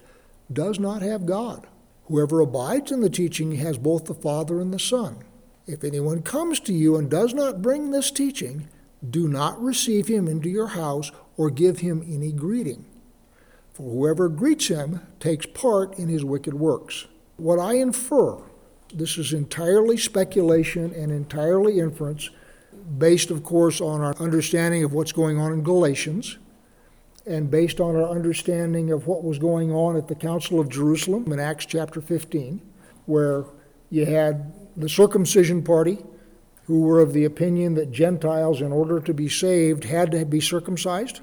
does 0.52 0.80
not 0.80 1.02
have 1.02 1.26
God. 1.26 1.68
Whoever 2.08 2.40
abides 2.40 2.92
in 2.92 3.02
the 3.02 3.10
teaching 3.10 3.56
has 3.56 3.78
both 3.78 4.06
the 4.06 4.14
Father 4.14 4.62
and 4.62 4.74
the 4.74 4.80
Son. 4.80 5.18
If 5.66 5.84
anyone 5.84 6.22
comes 6.22 6.62
to 6.62 6.74
you 6.74 6.96
and 6.96 7.10
does 7.10 7.34
not 7.34 7.62
bring 7.62 7.92
this 7.92 8.12
teaching, 8.12 8.70
do 9.08 9.28
not 9.28 9.62
receive 9.62 10.08
him 10.08 10.28
into 10.28 10.50
your 10.50 10.68
house 10.68 11.12
or 11.36 11.50
give 11.50 11.80
him 11.80 12.02
any 12.08 12.32
greeting. 12.32 12.86
For 13.74 13.84
whoever 13.84 14.30
greets 14.30 14.70
him 14.70 15.02
takes 15.20 15.46
part 15.46 16.00
in 16.00 16.08
his 16.08 16.24
wicked 16.24 16.54
works. 16.54 17.08
What 17.36 17.60
I 17.60 17.74
infer, 17.74 18.38
this 18.94 19.18
is 19.18 19.34
entirely 19.34 19.98
speculation 19.98 20.94
and 20.94 21.12
entirely 21.12 21.80
inference, 21.80 22.30
based, 22.98 23.30
of 23.30 23.44
course, 23.44 23.82
on 23.82 24.00
our 24.00 24.16
understanding 24.16 24.84
of 24.86 24.94
what's 24.94 25.12
going 25.12 25.38
on 25.38 25.52
in 25.52 25.62
Galatians, 25.62 26.38
and 27.28 27.52
based 27.52 27.80
on 27.80 27.96
our 27.96 28.10
understanding 28.10 28.92
of 28.92 29.06
what 29.06 29.24
was 29.24 29.38
going 29.38 29.72
on 29.72 29.98
at 29.98 30.08
the 30.08 30.16
Council 30.16 30.60
of 30.60 30.70
Jerusalem 30.70 31.32
in 31.32 31.40
Acts 31.40 31.66
chapter 31.66 32.02
15, 32.02 32.62
where 33.06 33.46
you 33.90 34.06
had 34.06 34.54
the 34.78 34.90
circumcision 34.90 35.64
party 35.64 35.98
who 36.66 36.82
were 36.82 37.00
of 37.00 37.14
the 37.14 37.26
opinion 37.26 37.74
that 37.76 37.92
Gentiles, 37.92 38.62
in 38.62 38.72
order 38.72 39.00
to 39.00 39.14
be 39.14 39.30
saved, 39.30 39.84
had 39.84 40.12
to 40.12 40.26
be 40.26 40.42
circumcised. 40.42 41.22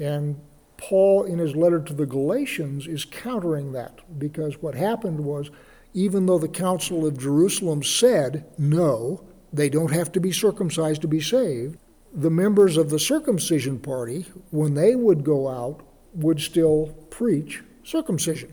And 0.00 0.40
Paul, 0.76 1.24
in 1.24 1.38
his 1.38 1.56
letter 1.56 1.80
to 1.80 1.94
the 1.94 2.06
Galatians, 2.06 2.86
is 2.86 3.04
countering 3.04 3.72
that 3.72 4.00
because 4.18 4.62
what 4.62 4.74
happened 4.74 5.20
was, 5.20 5.50
even 5.92 6.26
though 6.26 6.38
the 6.38 6.48
Council 6.48 7.06
of 7.06 7.18
Jerusalem 7.18 7.82
said, 7.82 8.44
no, 8.58 9.24
they 9.52 9.68
don't 9.68 9.92
have 9.92 10.12
to 10.12 10.20
be 10.20 10.32
circumcised 10.32 11.02
to 11.02 11.08
be 11.08 11.20
saved, 11.20 11.78
the 12.12 12.30
members 12.30 12.76
of 12.76 12.90
the 12.90 12.98
circumcision 12.98 13.78
party, 13.78 14.26
when 14.50 14.74
they 14.74 14.94
would 14.94 15.24
go 15.24 15.48
out, 15.48 15.80
would 16.14 16.40
still 16.40 16.94
preach 17.10 17.62
circumcision. 17.84 18.52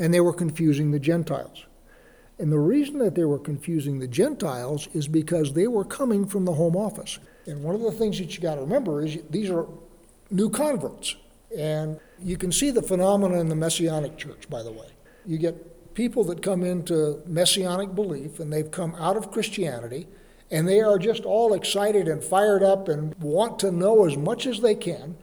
And 0.00 0.12
they 0.12 0.20
were 0.20 0.32
confusing 0.32 0.90
the 0.90 0.98
Gentiles. 0.98 1.64
And 2.38 2.52
the 2.52 2.58
reason 2.58 2.98
that 2.98 3.14
they 3.14 3.24
were 3.24 3.38
confusing 3.38 3.98
the 3.98 4.06
Gentiles 4.06 4.88
is 4.94 5.08
because 5.08 5.52
they 5.52 5.66
were 5.66 5.84
coming 5.84 6.26
from 6.26 6.44
the 6.44 6.52
home 6.52 6.76
office. 6.76 7.18
And 7.46 7.62
one 7.64 7.74
of 7.74 7.80
the 7.80 7.90
things 7.90 8.18
that 8.18 8.34
you 8.34 8.40
got 8.40 8.56
to 8.56 8.60
remember 8.60 9.04
is 9.04 9.18
these 9.30 9.50
are 9.50 9.66
new 10.30 10.50
converts. 10.50 11.16
And 11.56 11.98
you 12.22 12.36
can 12.36 12.52
see 12.52 12.70
the 12.70 12.82
phenomenon 12.82 13.38
in 13.38 13.48
the 13.48 13.56
Messianic 13.56 14.18
church, 14.18 14.48
by 14.48 14.62
the 14.62 14.70
way. 14.70 14.86
You 15.26 15.38
get 15.38 15.94
people 15.94 16.22
that 16.24 16.42
come 16.42 16.62
into 16.62 17.20
Messianic 17.26 17.94
belief 17.94 18.38
and 18.38 18.52
they've 18.52 18.70
come 18.70 18.94
out 18.96 19.16
of 19.16 19.32
Christianity 19.32 20.06
and 20.50 20.66
they 20.66 20.80
are 20.80 20.98
just 20.98 21.24
all 21.24 21.52
excited 21.52 22.08
and 22.08 22.24
fired 22.24 22.62
up 22.62 22.88
and 22.88 23.14
want 23.16 23.58
to 23.60 23.70
know 23.70 24.06
as 24.06 24.16
much 24.16 24.46
as 24.46 24.60
they 24.60 24.74
can. 24.74 25.16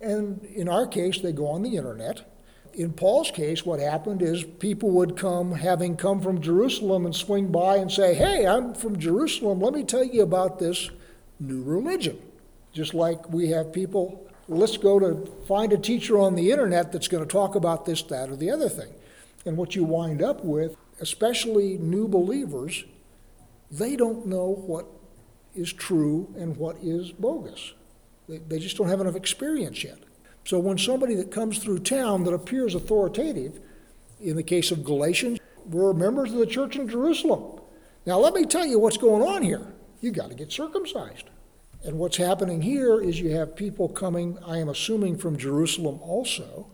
And 0.00 0.44
in 0.44 0.68
our 0.68 0.86
case, 0.86 1.20
they 1.20 1.32
go 1.32 1.46
on 1.48 1.62
the 1.62 1.76
internet. 1.76 2.30
In 2.74 2.92
Paul's 2.92 3.30
case, 3.30 3.64
what 3.64 3.80
happened 3.80 4.20
is 4.20 4.44
people 4.44 4.90
would 4.90 5.16
come, 5.16 5.52
having 5.52 5.96
come 5.96 6.20
from 6.20 6.42
Jerusalem, 6.42 7.06
and 7.06 7.16
swing 7.16 7.50
by 7.50 7.76
and 7.76 7.90
say, 7.90 8.14
Hey, 8.14 8.46
I'm 8.46 8.74
from 8.74 8.98
Jerusalem. 8.98 9.60
Let 9.60 9.72
me 9.72 9.82
tell 9.82 10.04
you 10.04 10.22
about 10.22 10.58
this 10.58 10.90
new 11.40 11.62
religion. 11.62 12.18
Just 12.74 12.92
like 12.92 13.30
we 13.30 13.48
have 13.48 13.72
people, 13.72 14.28
let's 14.46 14.76
go 14.76 14.98
to 14.98 15.26
find 15.48 15.72
a 15.72 15.78
teacher 15.78 16.18
on 16.18 16.34
the 16.34 16.50
internet 16.50 16.92
that's 16.92 17.08
going 17.08 17.24
to 17.24 17.30
talk 17.30 17.54
about 17.54 17.86
this, 17.86 18.02
that, 18.02 18.28
or 18.28 18.36
the 18.36 18.50
other 18.50 18.68
thing. 18.68 18.92
And 19.46 19.56
what 19.56 19.74
you 19.74 19.84
wind 19.84 20.22
up 20.22 20.44
with, 20.44 20.76
especially 21.00 21.78
new 21.78 22.06
believers, 22.06 22.84
they 23.70 23.96
don't 23.96 24.26
know 24.26 24.62
what 24.66 24.86
is 25.54 25.72
true 25.72 26.32
and 26.36 26.56
what 26.56 26.76
is 26.82 27.12
bogus. 27.12 27.72
They, 28.28 28.38
they 28.38 28.58
just 28.58 28.76
don't 28.76 28.88
have 28.88 29.00
enough 29.00 29.16
experience 29.16 29.82
yet. 29.82 29.98
So 30.44 30.58
when 30.58 30.78
somebody 30.78 31.14
that 31.16 31.30
comes 31.30 31.58
through 31.58 31.80
town 31.80 32.24
that 32.24 32.32
appears 32.32 32.74
authoritative, 32.74 33.60
in 34.20 34.36
the 34.36 34.42
case 34.42 34.70
of 34.70 34.84
Galatians, 34.84 35.40
we're 35.64 35.92
members 35.92 36.32
of 36.32 36.38
the 36.38 36.46
church 36.46 36.76
in 36.76 36.88
Jerusalem. 36.88 37.60
Now 38.06 38.18
let 38.18 38.34
me 38.34 38.44
tell 38.44 38.64
you 38.64 38.78
what's 38.78 38.96
going 38.96 39.22
on 39.22 39.42
here. 39.42 39.74
You 40.00 40.12
got 40.12 40.28
to 40.30 40.36
get 40.36 40.52
circumcised. 40.52 41.24
And 41.84 41.98
what's 41.98 42.16
happening 42.16 42.62
here 42.62 43.00
is 43.00 43.20
you 43.20 43.30
have 43.30 43.56
people 43.56 43.88
coming, 43.88 44.38
I 44.46 44.58
am 44.58 44.68
assuming 44.68 45.18
from 45.18 45.36
Jerusalem 45.36 46.00
also, 46.00 46.70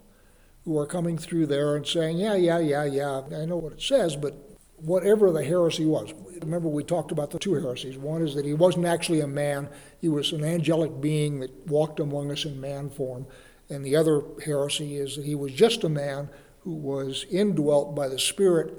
who 0.65 0.79
are 0.79 0.87
coming 0.87 1.19
through 1.19 1.47
there 1.47 1.77
and 1.77 1.87
saying, 1.87 2.19
Yeah, 2.19 2.35
yeah, 2.35 2.59
yeah, 2.59 2.85
yeah, 2.85 3.23
I 3.35 3.45
know 3.45 3.57
what 3.57 3.73
it 3.73 3.83
says, 3.83 4.17
but 4.17 4.52
whatever 4.83 5.31
the 5.31 5.45
heresy 5.45 5.85
was. 5.85 6.13
Remember, 6.41 6.69
we 6.69 6.83
talked 6.83 7.13
about 7.13 7.31
the 7.31 7.39
two 7.39 7.55
heresies. 7.55 7.97
One 7.97 8.23
is 8.23 8.35
that 8.35 8.45
he 8.45 8.53
wasn't 8.53 8.87
actually 8.87 9.21
a 9.21 9.27
man, 9.27 9.69
he 10.01 10.09
was 10.09 10.33
an 10.33 10.45
angelic 10.45 11.01
being 11.01 11.41
that 11.41 11.67
walked 11.69 12.01
among 12.01 12.31
us 12.31 12.45
in 12.45 12.61
man 12.61 12.91
form. 12.91 13.27
And 13.71 13.85
the 13.85 13.97
other 13.97 14.23
heresy 14.45 14.97
is 14.97 15.17
that 15.17 15.25
he 15.25 15.35
was 15.35 15.53
just 15.53 15.85
a 15.85 15.89
man 15.89 16.29
who 16.61 16.75
was 16.75 17.25
indwelt 17.31 17.95
by 17.95 18.09
the 18.09 18.19
Spirit, 18.19 18.75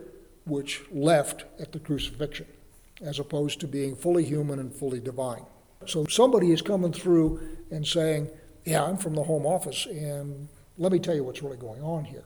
which 0.45 0.81
left 0.91 1.45
at 1.60 1.72
the 1.72 1.79
crucifixion, 1.79 2.48
as 3.01 3.17
opposed 3.17 3.60
to 3.62 3.67
being 3.67 3.95
fully 3.95 4.25
human 4.25 4.60
and 4.60 4.74
fully 4.74 5.00
divine. 5.00 5.45
So 5.86 6.05
somebody 6.05 6.51
is 6.51 6.62
coming 6.62 6.93
through 6.93 7.41
and 7.72 7.86
saying, 7.86 8.29
Yeah, 8.65 8.83
I'm 8.83 8.98
from 8.98 9.15
the 9.15 9.24
Home 9.24 9.45
Office, 9.45 9.86
and 9.86 10.48
let 10.77 10.91
me 10.91 11.00
tell 11.00 11.15
you 11.15 11.24
what's 11.24 11.41
really 11.41 11.57
going 11.57 11.81
on 11.81 12.05
here. 12.05 12.25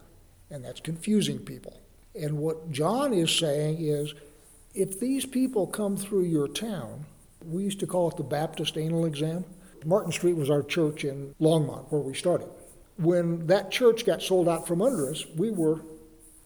And 0.49 0.63
that's 0.63 0.79
confusing 0.79 1.39
people. 1.39 1.79
And 2.15 2.37
what 2.37 2.71
John 2.71 3.13
is 3.13 3.31
saying 3.31 3.77
is 3.79 4.13
if 4.73 4.99
these 4.99 5.25
people 5.25 5.67
come 5.67 5.97
through 5.97 6.25
your 6.25 6.47
town, 6.47 7.05
we 7.45 7.63
used 7.63 7.79
to 7.79 7.87
call 7.87 8.09
it 8.09 8.17
the 8.17 8.23
Baptist 8.23 8.77
anal 8.77 9.05
exam. 9.05 9.45
Martin 9.85 10.11
Street 10.11 10.35
was 10.35 10.49
our 10.49 10.63
church 10.63 11.05
in 11.05 11.33
Longmont, 11.39 11.91
where 11.91 12.01
we 12.01 12.13
started. 12.13 12.49
When 12.97 13.47
that 13.47 13.71
church 13.71 14.05
got 14.05 14.21
sold 14.21 14.49
out 14.49 14.67
from 14.67 14.81
under 14.81 15.09
us, 15.09 15.25
we 15.35 15.51
were 15.51 15.81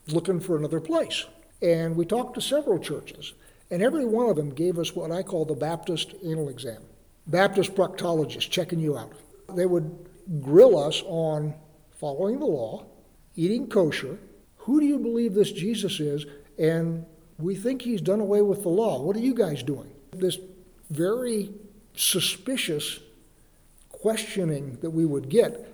looking 0.07 0.39
for 0.39 0.57
another 0.57 0.79
place. 0.79 1.25
And 1.61 1.95
we 1.95 2.05
talked 2.05 2.35
to 2.35 2.41
several 2.41 2.79
churches, 2.79 3.33
and 3.69 3.81
every 3.81 4.05
one 4.05 4.29
of 4.29 4.35
them 4.35 4.49
gave 4.49 4.79
us 4.79 4.95
what 4.95 5.11
I 5.11 5.23
call 5.23 5.45
the 5.45 5.55
Baptist 5.55 6.13
anal 6.23 6.49
exam. 6.49 6.81
Baptist 7.27 7.75
proctologists 7.75 8.49
checking 8.49 8.79
you 8.79 8.97
out. 8.97 9.13
They 9.55 9.65
would 9.65 10.09
grill 10.41 10.77
us 10.77 11.03
on 11.05 11.53
following 11.99 12.39
the 12.39 12.45
law, 12.45 12.85
eating 13.35 13.67
kosher, 13.67 14.17
who 14.65 14.79
do 14.79 14.85
you 14.85 14.99
believe 14.99 15.33
this 15.33 15.51
Jesus 15.51 15.99
is, 15.99 16.25
and 16.57 17.05
We 17.41 17.55
think 17.55 17.81
he's 17.81 18.01
done 18.01 18.19
away 18.19 18.41
with 18.41 18.61
the 18.61 18.69
law. 18.69 19.01
What 19.01 19.15
are 19.15 19.19
you 19.19 19.33
guys 19.33 19.63
doing? 19.63 19.91
This 20.11 20.37
very 20.89 21.49
suspicious 21.95 22.99
questioning 23.89 24.77
that 24.81 24.91
we 24.91 25.05
would 25.05 25.29
get 25.29 25.67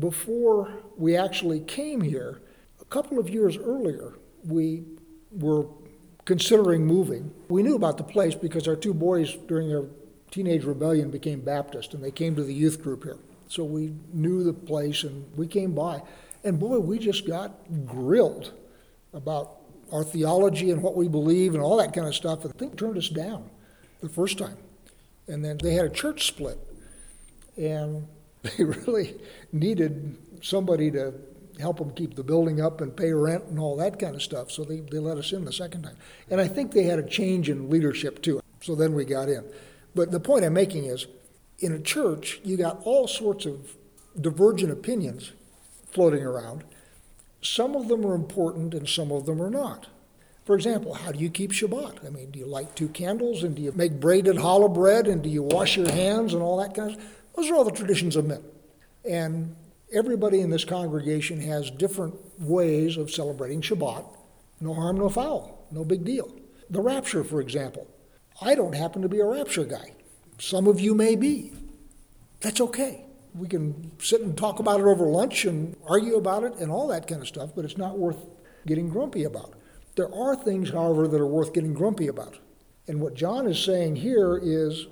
before 0.00 0.72
we 0.96 1.16
actually 1.16 1.60
came 1.60 2.00
here. 2.00 2.40
A 2.80 2.84
couple 2.86 3.18
of 3.18 3.28
years 3.28 3.56
earlier, 3.58 4.14
we 4.44 4.84
were 5.30 5.66
considering 6.24 6.86
moving. 6.86 7.32
We 7.48 7.62
knew 7.62 7.74
about 7.74 7.98
the 7.98 8.04
place 8.04 8.34
because 8.34 8.66
our 8.66 8.76
two 8.76 8.94
boys 8.94 9.34
during 9.48 9.68
their 9.68 9.84
teenage 10.30 10.64
rebellion 10.64 11.10
became 11.10 11.40
Baptist 11.40 11.92
and 11.92 12.02
they 12.02 12.10
came 12.10 12.34
to 12.36 12.44
the 12.44 12.54
youth 12.54 12.82
group 12.82 13.04
here. 13.04 13.18
So 13.48 13.64
we 13.64 13.92
knew 14.12 14.44
the 14.44 14.52
place 14.52 15.02
and 15.02 15.26
we 15.36 15.46
came 15.48 15.74
by. 15.74 16.02
And 16.44 16.58
boy, 16.58 16.78
we 16.78 16.98
just 16.98 17.26
got 17.26 17.52
grilled 17.86 18.52
about 19.12 19.56
our 19.92 20.04
theology 20.04 20.70
and 20.70 20.82
what 20.82 20.96
we 20.96 21.08
believe 21.08 21.54
and 21.54 21.62
all 21.62 21.76
that 21.76 21.92
kind 21.92 22.06
of 22.06 22.14
stuff. 22.14 22.44
And 22.44 22.54
I 22.54 22.58
think 22.58 22.76
turned 22.76 22.96
us 22.96 23.08
down 23.08 23.50
the 24.00 24.08
first 24.08 24.38
time. 24.38 24.56
And 25.26 25.44
then 25.44 25.58
they 25.58 25.74
had 25.74 25.86
a 25.86 25.90
church 25.90 26.26
split. 26.26 26.58
And 27.56 28.06
they 28.42 28.64
really 28.64 29.16
needed 29.52 30.16
somebody 30.42 30.90
to 30.92 31.12
help 31.58 31.78
them 31.78 31.90
keep 31.90 32.14
the 32.14 32.22
building 32.22 32.60
up 32.60 32.80
and 32.80 32.96
pay 32.96 33.12
rent 33.12 33.44
and 33.44 33.58
all 33.58 33.76
that 33.76 33.98
kind 33.98 34.14
of 34.14 34.22
stuff. 34.22 34.50
So 34.50 34.64
they, 34.64 34.80
they 34.80 34.98
let 34.98 35.18
us 35.18 35.32
in 35.32 35.44
the 35.44 35.52
second 35.52 35.82
time. 35.82 35.96
And 36.30 36.40
I 36.40 36.48
think 36.48 36.72
they 36.72 36.84
had 36.84 36.98
a 36.98 37.06
change 37.06 37.50
in 37.50 37.68
leadership 37.68 38.22
too. 38.22 38.40
So 38.62 38.74
then 38.74 38.94
we 38.94 39.04
got 39.04 39.28
in. 39.28 39.44
But 39.94 40.10
the 40.10 40.20
point 40.20 40.44
I'm 40.44 40.54
making 40.54 40.84
is 40.84 41.06
in 41.58 41.72
a 41.72 41.78
church, 41.78 42.40
you 42.44 42.56
got 42.56 42.80
all 42.84 43.06
sorts 43.06 43.44
of 43.44 43.76
divergent 44.18 44.72
opinions 44.72 45.32
floating 45.92 46.22
around. 46.22 46.64
Some 47.42 47.74
of 47.74 47.88
them 47.88 48.04
are 48.04 48.14
important 48.14 48.74
and 48.74 48.88
some 48.88 49.10
of 49.10 49.26
them 49.26 49.40
are 49.40 49.50
not. 49.50 49.88
For 50.44 50.54
example, 50.54 50.94
how 50.94 51.12
do 51.12 51.18
you 51.18 51.30
keep 51.30 51.52
Shabbat? 51.52 52.04
I 52.04 52.10
mean, 52.10 52.30
do 52.30 52.38
you 52.38 52.46
light 52.46 52.74
two 52.74 52.88
candles 52.88 53.42
and 53.42 53.54
do 53.54 53.62
you 53.62 53.72
make 53.72 54.00
braided 54.00 54.36
challah 54.36 54.72
bread 54.72 55.06
and 55.06 55.22
do 55.22 55.28
you 55.28 55.42
wash 55.42 55.76
your 55.76 55.90
hands 55.90 56.34
and 56.34 56.42
all 56.42 56.56
that 56.58 56.74
kind 56.74 56.90
of 56.90 57.00
stuff? 57.00 57.12
Those 57.36 57.50
are 57.50 57.54
all 57.54 57.64
the 57.64 57.70
traditions 57.70 58.16
of 58.16 58.26
men. 58.26 58.42
And 59.08 59.54
everybody 59.92 60.40
in 60.40 60.50
this 60.50 60.64
congregation 60.64 61.40
has 61.40 61.70
different 61.70 62.14
ways 62.40 62.96
of 62.96 63.10
celebrating 63.10 63.60
Shabbat. 63.60 64.04
No 64.60 64.74
harm, 64.74 64.98
no 64.98 65.08
foul, 65.08 65.66
no 65.70 65.84
big 65.84 66.04
deal. 66.04 66.34
The 66.68 66.80
rapture, 66.80 67.24
for 67.24 67.40
example. 67.40 67.86
I 68.42 68.54
don't 68.54 68.74
happen 68.74 69.02
to 69.02 69.08
be 69.08 69.20
a 69.20 69.24
rapture 69.24 69.64
guy. 69.64 69.92
Some 70.38 70.66
of 70.66 70.80
you 70.80 70.94
may 70.94 71.14
be. 71.14 71.52
That's 72.40 72.60
okay. 72.60 73.04
We 73.34 73.48
can 73.48 73.92
sit 74.00 74.22
and 74.22 74.36
talk 74.36 74.58
about 74.58 74.80
it 74.80 74.86
over 74.86 75.06
lunch 75.06 75.44
and 75.44 75.76
argue 75.88 76.16
about 76.16 76.44
it 76.44 76.54
and 76.56 76.70
all 76.70 76.88
that 76.88 77.06
kind 77.06 77.20
of 77.20 77.28
stuff, 77.28 77.50
but 77.54 77.64
it's 77.64 77.78
not 77.78 77.98
worth 77.98 78.18
getting 78.66 78.88
grumpy 78.88 79.24
about. 79.24 79.54
There 79.96 80.12
are 80.14 80.36
things, 80.36 80.70
however, 80.70 81.06
that 81.08 81.20
are 81.20 81.26
worth 81.26 81.52
getting 81.52 81.74
grumpy 81.74 82.08
about. 82.08 82.38
And 82.88 83.00
what 83.00 83.14
John 83.14 83.46
is 83.46 83.58
saying 83.62 83.96
here 83.96 84.40
is 84.42 84.86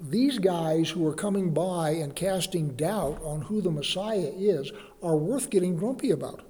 these 0.00 0.38
guys 0.38 0.90
who 0.90 1.06
are 1.06 1.14
coming 1.14 1.54
by 1.54 1.90
and 1.90 2.14
casting 2.14 2.74
doubt 2.76 3.20
on 3.22 3.42
who 3.42 3.60
the 3.60 3.70
Messiah 3.70 4.32
is 4.36 4.72
are 5.02 5.16
worth 5.16 5.50
getting 5.50 5.76
grumpy 5.76 6.10
about. 6.10 6.42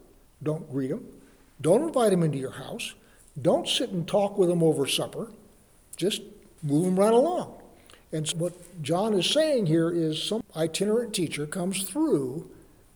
Don't 0.42 0.70
greet 0.70 0.88
them. 0.88 1.06
Don't 1.60 1.82
invite 1.82 2.10
them 2.10 2.22
into 2.22 2.38
your 2.38 2.52
house. 2.52 2.94
Don't 3.40 3.68
sit 3.68 3.90
and 3.90 4.06
talk 4.06 4.38
with 4.38 4.48
them 4.48 4.62
over 4.62 4.86
supper. 4.86 5.32
Just 5.96 6.22
move 6.62 6.84
them 6.84 6.98
right 6.98 7.12
along. 7.12 7.60
And 8.12 8.28
what 8.30 8.82
John 8.82 9.14
is 9.14 9.26
saying 9.26 9.66
here 9.66 9.90
is 9.90 10.22
some 10.22 10.42
itinerant 10.54 11.14
teacher 11.14 11.46
comes 11.46 11.82
through, 11.82 12.50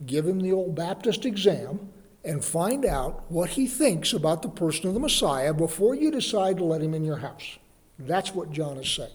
give 0.06 0.26
him 0.26 0.40
the 0.40 0.52
old 0.52 0.74
Baptist 0.74 1.24
exam, 1.24 1.90
and 2.24 2.44
find 2.44 2.84
out 2.84 3.24
what 3.30 3.50
he 3.50 3.66
thinks 3.66 4.12
about 4.12 4.42
the 4.42 4.48
person 4.48 4.86
of 4.86 4.94
the 4.94 5.00
Messiah 5.00 5.54
before 5.54 5.94
you 5.94 6.10
decide 6.10 6.58
to 6.58 6.64
let 6.64 6.82
him 6.82 6.94
in 6.94 7.04
your 7.04 7.18
house. 7.18 7.58
That's 7.98 8.34
what 8.34 8.52
John 8.52 8.76
is 8.76 8.90
saying. 8.90 9.10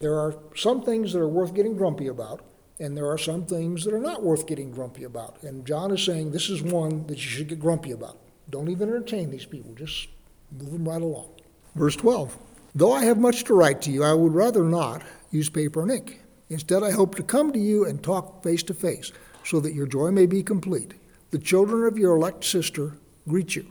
There 0.00 0.18
are 0.18 0.34
some 0.54 0.82
things 0.82 1.12
that 1.12 1.20
are 1.20 1.28
worth 1.28 1.54
getting 1.54 1.76
grumpy 1.76 2.06
about, 2.06 2.44
and 2.78 2.96
there 2.96 3.10
are 3.10 3.18
some 3.18 3.44
things 3.44 3.84
that 3.84 3.94
are 3.94 3.98
not 3.98 4.22
worth 4.22 4.46
getting 4.46 4.70
grumpy 4.70 5.04
about. 5.04 5.42
And 5.42 5.66
John 5.66 5.90
is 5.90 6.04
saying 6.04 6.30
this 6.30 6.48
is 6.48 6.62
one 6.62 7.06
that 7.06 7.16
you 7.16 7.30
should 7.30 7.48
get 7.48 7.60
grumpy 7.60 7.90
about. 7.90 8.18
Don't 8.50 8.70
even 8.70 8.88
entertain 8.88 9.30
these 9.30 9.44
people, 9.44 9.74
just 9.74 10.08
move 10.52 10.72
them 10.72 10.88
right 10.88 11.02
along. 11.02 11.30
Verse 11.74 11.96
12 11.96 12.36
Though 12.74 12.92
I 12.92 13.04
have 13.04 13.18
much 13.18 13.44
to 13.44 13.54
write 13.54 13.82
to 13.82 13.90
you, 13.90 14.04
I 14.04 14.14
would 14.14 14.34
rather 14.34 14.62
not 14.62 15.02
use 15.30 15.48
paper 15.48 15.82
and 15.82 15.90
ink. 15.90 16.20
Instead, 16.50 16.82
I 16.82 16.90
hope 16.90 17.14
to 17.16 17.22
come 17.22 17.52
to 17.52 17.58
you 17.58 17.84
and 17.84 18.02
talk 18.02 18.42
face 18.42 18.62
to 18.64 18.74
face, 18.74 19.12
so 19.44 19.60
that 19.60 19.74
your 19.74 19.86
joy 19.86 20.10
may 20.10 20.26
be 20.26 20.42
complete. 20.42 20.94
The 21.30 21.38
children 21.38 21.86
of 21.86 21.98
your 21.98 22.16
elect 22.16 22.44
sister 22.44 22.96
greet 23.28 23.54
you. 23.54 23.66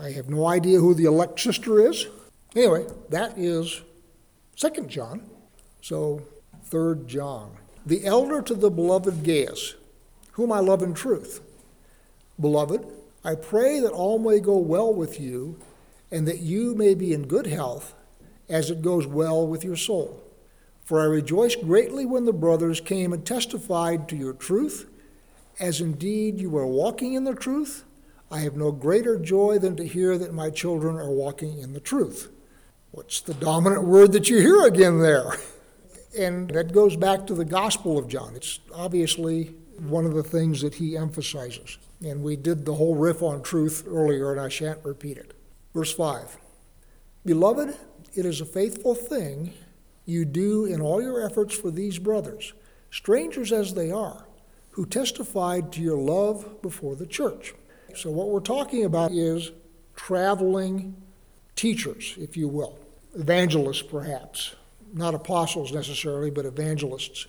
I 0.00 0.10
have 0.10 0.28
no 0.28 0.46
idea 0.46 0.78
who 0.78 0.94
the 0.94 1.06
elect 1.06 1.40
sister 1.40 1.80
is. 1.80 2.06
Anyway, 2.54 2.86
that 3.08 3.36
is 3.36 3.82
Second 4.54 4.88
John. 4.88 5.22
So, 5.82 6.22
Third 6.64 7.08
John. 7.08 7.56
The 7.84 8.04
elder 8.04 8.42
to 8.42 8.54
the 8.54 8.70
beloved 8.70 9.24
Gaius, 9.24 9.74
whom 10.32 10.50
I 10.52 10.60
love 10.60 10.82
in 10.82 10.94
truth. 10.94 11.40
Beloved, 12.40 12.84
I 13.24 13.34
pray 13.34 13.80
that 13.80 13.92
all 13.92 14.18
may 14.18 14.40
go 14.40 14.58
well 14.58 14.92
with 14.92 15.20
you, 15.20 15.58
and 16.10 16.26
that 16.28 16.40
you 16.40 16.74
may 16.74 16.94
be 16.94 17.12
in 17.12 17.26
good 17.26 17.46
health, 17.46 17.94
as 18.48 18.70
it 18.70 18.82
goes 18.82 19.06
well 19.06 19.46
with 19.46 19.64
your 19.64 19.76
soul. 19.76 20.22
For 20.86 21.00
I 21.00 21.04
rejoiced 21.06 21.62
greatly 21.62 22.06
when 22.06 22.26
the 22.26 22.32
brothers 22.32 22.80
came 22.80 23.12
and 23.12 23.26
testified 23.26 24.08
to 24.08 24.16
your 24.16 24.32
truth, 24.32 24.88
as 25.58 25.80
indeed 25.80 26.40
you 26.40 26.56
are 26.56 26.66
walking 26.66 27.14
in 27.14 27.24
the 27.24 27.34
truth. 27.34 27.82
I 28.30 28.38
have 28.40 28.54
no 28.54 28.70
greater 28.70 29.18
joy 29.18 29.58
than 29.58 29.74
to 29.78 29.86
hear 29.86 30.16
that 30.16 30.32
my 30.32 30.48
children 30.48 30.96
are 30.96 31.10
walking 31.10 31.58
in 31.58 31.72
the 31.72 31.80
truth. 31.80 32.30
What's 32.92 33.20
the 33.20 33.34
dominant 33.34 33.82
word 33.82 34.12
that 34.12 34.30
you 34.30 34.38
hear 34.38 34.64
again 34.64 35.00
there? 35.00 35.36
And 36.16 36.48
that 36.50 36.72
goes 36.72 36.96
back 36.96 37.26
to 37.26 37.34
the 37.34 37.44
Gospel 37.44 37.98
of 37.98 38.08
John. 38.08 38.36
It's 38.36 38.58
obviously 38.74 39.54
one 39.78 40.06
of 40.06 40.14
the 40.14 40.22
things 40.22 40.62
that 40.62 40.76
he 40.76 40.96
emphasizes. 40.96 41.76
And 42.02 42.22
we 42.22 42.36
did 42.36 42.64
the 42.64 42.76
whole 42.76 42.94
riff 42.94 43.22
on 43.22 43.42
truth 43.42 43.84
earlier, 43.86 44.32
and 44.32 44.40
I 44.40 44.48
shan't 44.48 44.82
repeat 44.82 45.18
it. 45.18 45.34
Verse 45.74 45.92
5 45.92 46.38
Beloved, 47.26 47.76
it 48.14 48.24
is 48.24 48.40
a 48.40 48.46
faithful 48.46 48.94
thing 48.94 49.52
you 50.06 50.24
do 50.24 50.64
in 50.64 50.80
all 50.80 51.02
your 51.02 51.24
efforts 51.24 51.54
for 51.54 51.70
these 51.70 51.98
brothers, 51.98 52.54
strangers 52.90 53.52
as 53.52 53.74
they 53.74 53.90
are, 53.90 54.26
who 54.70 54.86
testified 54.86 55.72
to 55.72 55.82
your 55.82 55.98
love 55.98 56.62
before 56.62 56.96
the 56.96 57.06
church. 57.06 57.54
So, 57.94 58.10
what 58.10 58.28
we're 58.28 58.40
talking 58.40 58.84
about 58.84 59.10
is 59.12 59.50
traveling 59.96 60.96
teachers, 61.56 62.14
if 62.18 62.36
you 62.36 62.48
will, 62.48 62.78
evangelists 63.14 63.82
perhaps, 63.82 64.54
not 64.92 65.14
apostles 65.14 65.72
necessarily, 65.72 66.30
but 66.30 66.46
evangelists. 66.46 67.26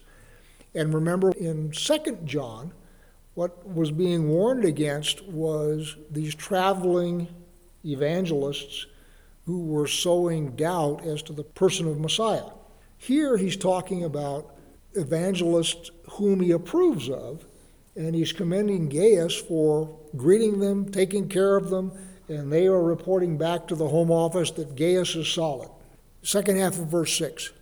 And 0.76 0.94
remember, 0.94 1.32
in 1.32 1.72
2 1.72 2.20
John, 2.26 2.74
what 3.34 3.68
was 3.68 3.92
being 3.92 4.30
warned 4.30 4.66
against 4.66 5.24
was 5.26 5.96
these 6.12 6.36
traveling 6.36 7.28
evangelists 7.86 8.86
who 9.46 9.64
were 9.66 9.88
sowing 9.88 10.56
doubt 10.56 11.06
as 11.06 11.22
to 11.24 11.34
the 11.34 11.44
person 11.44 11.88
of 11.88 12.00
Messiah. 12.00 12.50
Here 12.98 13.38
he's 13.38 13.58
talking 13.58 14.04
about 14.04 14.56
evangelists 14.94 15.92
whom 16.12 16.40
he 16.40 16.52
approves 16.52 17.10
of, 17.10 17.46
and 17.96 18.14
he's 18.14 18.32
commending 18.32 18.90
Gaius 18.90 19.36
for 19.36 19.98
greeting 20.16 20.60
them, 20.60 20.92
taking 20.92 21.30
care 21.30 21.56
of 21.56 21.70
them, 21.70 21.92
and 22.28 22.52
they 22.52 22.68
are 22.68 22.82
reporting 22.82 23.38
back 23.38 23.68
to 23.68 23.76
the 23.76 23.88
home 23.88 24.12
office 24.12 24.52
that 24.52 24.76
Gaius 24.76 25.16
is 25.16 25.28
solid. 25.28 25.70
Second 26.24 26.58
half 26.58 26.78
of 26.78 26.88
verse 26.88 27.18
6. 27.18 27.54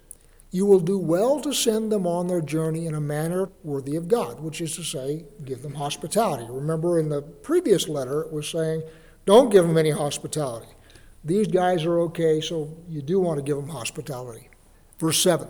You 0.52 0.66
will 0.66 0.80
do 0.80 0.98
well 0.98 1.42
to 1.42 1.54
send 1.54 1.92
them 1.92 2.08
on 2.08 2.28
their 2.28 2.42
journey 2.42 2.86
in 2.86 2.96
a 2.96 3.02
manner 3.02 3.50
worthy 3.64 3.98
of 3.98 4.08
God, 4.08 4.40
which 4.40 4.62
is 4.62 4.76
to 4.78 4.84
say, 4.84 5.26
give 5.44 5.62
them 5.62 5.76
hospitality. 5.76 6.46
Remember 6.50 6.98
in 6.98 7.10
the 7.10 7.22
previous 7.22 7.90
letter, 7.90 8.22
it 8.22 8.32
was 8.32 8.48
saying, 8.50 8.82
don't 9.26 9.50
give 9.50 9.68
them 9.68 9.78
any 9.78 9.92
hospitality. 9.92 10.72
These 11.26 11.48
guys 11.48 11.84
are 11.84 12.00
okay, 12.02 12.40
so 12.40 12.78
you 12.88 13.02
do 13.02 13.20
want 13.20 13.38
to 13.38 13.44
give 13.44 13.58
them 13.58 13.68
hospitality. 13.68 14.50
Verse 15.00 15.22
7 15.22 15.48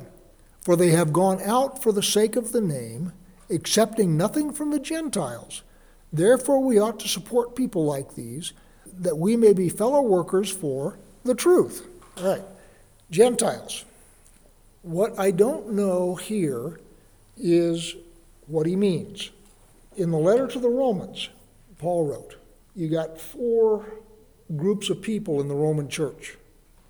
For 0.62 0.76
they 0.76 0.90
have 0.92 1.14
gone 1.14 1.42
out 1.42 1.82
for 1.82 1.92
the 1.92 2.04
sake 2.04 2.36
of 2.36 2.52
the 2.52 2.62
name, 2.62 3.14
accepting 3.50 4.18
nothing 4.18 4.52
from 4.52 4.72
the 4.72 4.80
Gentiles. 4.80 5.64
Therefore, 6.12 6.64
we 6.64 6.80
ought 6.80 7.00
to 7.02 7.08
support 7.08 7.56
people 7.56 7.86
like 7.86 8.16
these, 8.16 8.54
that 8.86 9.18
we 9.18 9.36
may 9.36 9.54
be 9.54 9.70
fellow 9.70 10.02
workers 10.02 10.50
for 10.50 10.98
the 11.24 11.36
truth. 11.36 11.88
All 12.18 12.30
right, 12.30 12.44
Gentiles. 13.12 13.84
What 14.82 15.18
I 15.20 15.32
don't 15.32 15.74
know 15.74 16.16
here 16.16 16.80
is 17.38 17.96
what 18.48 18.66
he 18.66 18.76
means. 18.76 19.32
In 19.98 20.12
the 20.12 20.18
letter 20.18 20.48
to 20.48 20.60
the 20.60 20.70
Romans, 20.70 21.30
Paul 21.80 22.06
wrote, 22.06 22.36
you 22.76 22.90
got 22.90 23.20
four 23.20 23.86
groups 24.56 24.90
of 24.90 25.02
people 25.02 25.42
in 25.42 25.48
the 25.48 25.56
Roman 25.56 25.90
church. 25.90 26.38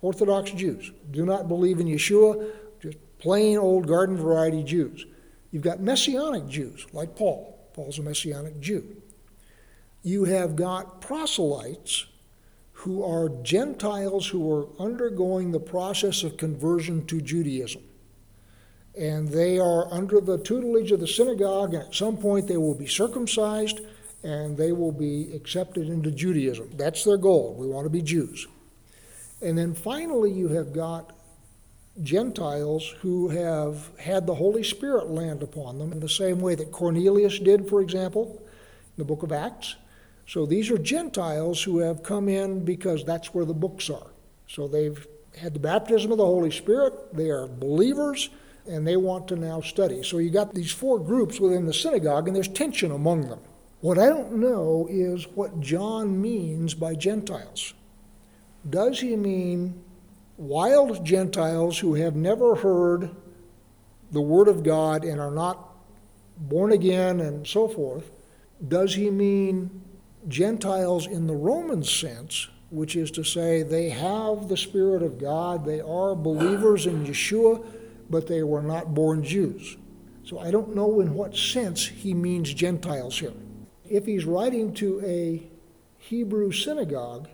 Orthodox 0.06 0.52
Jews 0.52 0.92
do 1.10 1.26
not 1.26 1.48
believe 1.48 1.80
in 1.80 1.88
Yeshua, 1.88 2.48
just 2.80 2.96
plain 3.18 3.58
old 3.58 3.88
garden 3.88 4.16
variety 4.16 4.62
Jews. 4.62 5.04
You've 5.50 5.64
got 5.64 5.80
Messianic 5.80 6.46
Jews, 6.46 6.86
like 6.92 7.16
Paul. 7.16 7.58
Paul's 7.72 7.98
a 7.98 8.02
Messianic 8.02 8.60
Jew. 8.60 9.02
You 10.04 10.22
have 10.22 10.54
got 10.54 11.00
proselytes 11.00 12.06
who 12.70 13.02
are 13.02 13.42
Gentiles 13.42 14.28
who 14.28 14.48
are 14.52 14.68
undergoing 14.78 15.50
the 15.50 15.58
process 15.58 16.22
of 16.22 16.36
conversion 16.36 17.04
to 17.06 17.20
Judaism. 17.20 17.82
And 18.96 19.26
they 19.28 19.58
are 19.58 19.92
under 19.92 20.20
the 20.20 20.38
tutelage 20.38 20.92
of 20.92 21.00
the 21.00 21.08
synagogue, 21.08 21.74
and 21.74 21.82
at 21.82 21.94
some 21.96 22.16
point 22.16 22.46
they 22.46 22.58
will 22.58 22.76
be 22.76 22.86
circumcised 22.86 23.80
and 24.22 24.56
they 24.56 24.70
will 24.70 24.92
be 24.92 25.32
accepted 25.34 25.88
into 25.88 26.12
Judaism. 26.12 26.70
That's 26.76 27.02
their 27.02 27.18
goal. 27.18 27.56
We 27.58 27.66
want 27.66 27.86
to 27.86 27.90
be 27.90 28.02
Jews. 28.02 28.46
And 29.42 29.56
then 29.56 29.74
finally, 29.74 30.32
you 30.32 30.48
have 30.48 30.72
got 30.72 31.12
Gentiles 32.02 32.94
who 33.00 33.28
have 33.28 33.90
had 33.98 34.26
the 34.26 34.34
Holy 34.34 34.62
Spirit 34.62 35.08
land 35.08 35.42
upon 35.42 35.78
them 35.78 35.92
in 35.92 36.00
the 36.00 36.08
same 36.08 36.40
way 36.40 36.54
that 36.54 36.72
Cornelius 36.72 37.38
did, 37.38 37.68
for 37.68 37.80
example, 37.80 38.36
in 38.40 38.98
the 38.98 39.04
book 39.04 39.22
of 39.22 39.32
Acts. 39.32 39.76
So 40.26 40.44
these 40.44 40.70
are 40.70 40.78
Gentiles 40.78 41.62
who 41.62 41.78
have 41.78 42.02
come 42.02 42.28
in 42.28 42.64
because 42.64 43.04
that's 43.04 43.32
where 43.32 43.44
the 43.44 43.54
books 43.54 43.88
are. 43.88 44.08
So 44.48 44.68
they've 44.68 45.06
had 45.36 45.54
the 45.54 45.60
baptism 45.60 46.12
of 46.12 46.18
the 46.18 46.26
Holy 46.26 46.50
Spirit, 46.50 47.14
they 47.14 47.30
are 47.30 47.46
believers, 47.46 48.30
and 48.66 48.86
they 48.86 48.96
want 48.96 49.28
to 49.28 49.36
now 49.36 49.60
study. 49.60 50.02
So 50.02 50.18
you 50.18 50.30
got 50.30 50.54
these 50.54 50.72
four 50.72 50.98
groups 50.98 51.38
within 51.38 51.66
the 51.66 51.74
synagogue, 51.74 52.26
and 52.26 52.34
there's 52.34 52.48
tension 52.48 52.90
among 52.90 53.28
them. 53.28 53.40
What 53.80 53.98
I 53.98 54.06
don't 54.06 54.38
know 54.38 54.88
is 54.90 55.26
what 55.28 55.60
John 55.60 56.20
means 56.20 56.74
by 56.74 56.94
Gentiles. 56.94 57.74
Does 58.68 59.00
he 59.00 59.16
mean 59.16 59.82
wild 60.36 61.04
Gentiles 61.04 61.78
who 61.78 61.94
have 61.94 62.16
never 62.16 62.56
heard 62.56 63.10
the 64.10 64.20
Word 64.20 64.48
of 64.48 64.62
God 64.62 65.04
and 65.04 65.20
are 65.20 65.30
not 65.30 65.74
born 66.36 66.72
again 66.72 67.20
and 67.20 67.46
so 67.46 67.68
forth? 67.68 68.10
Does 68.66 68.94
he 68.94 69.10
mean 69.10 69.82
Gentiles 70.28 71.06
in 71.06 71.26
the 71.26 71.34
Roman 71.34 71.82
sense, 71.82 72.48
which 72.70 72.96
is 72.96 73.10
to 73.12 73.24
say 73.24 73.62
they 73.62 73.90
have 73.90 74.48
the 74.48 74.56
Spirit 74.56 75.02
of 75.02 75.18
God, 75.18 75.64
they 75.64 75.80
are 75.80 76.14
believers 76.14 76.86
in 76.86 77.06
Yeshua, 77.06 77.64
but 78.10 78.26
they 78.26 78.42
were 78.42 78.62
not 78.62 78.94
born 78.94 79.22
Jews? 79.22 79.76
So 80.24 80.38
I 80.38 80.50
don't 80.50 80.74
know 80.74 81.00
in 81.00 81.14
what 81.14 81.36
sense 81.36 81.86
he 81.86 82.12
means 82.14 82.52
Gentiles 82.52 83.18
here 83.18 83.32
if 83.90 84.06
he's 84.06 84.24
writing 84.24 84.72
to 84.74 85.00
a 85.04 85.42
Hebrew 85.98 86.52
synagogue, 86.52 87.28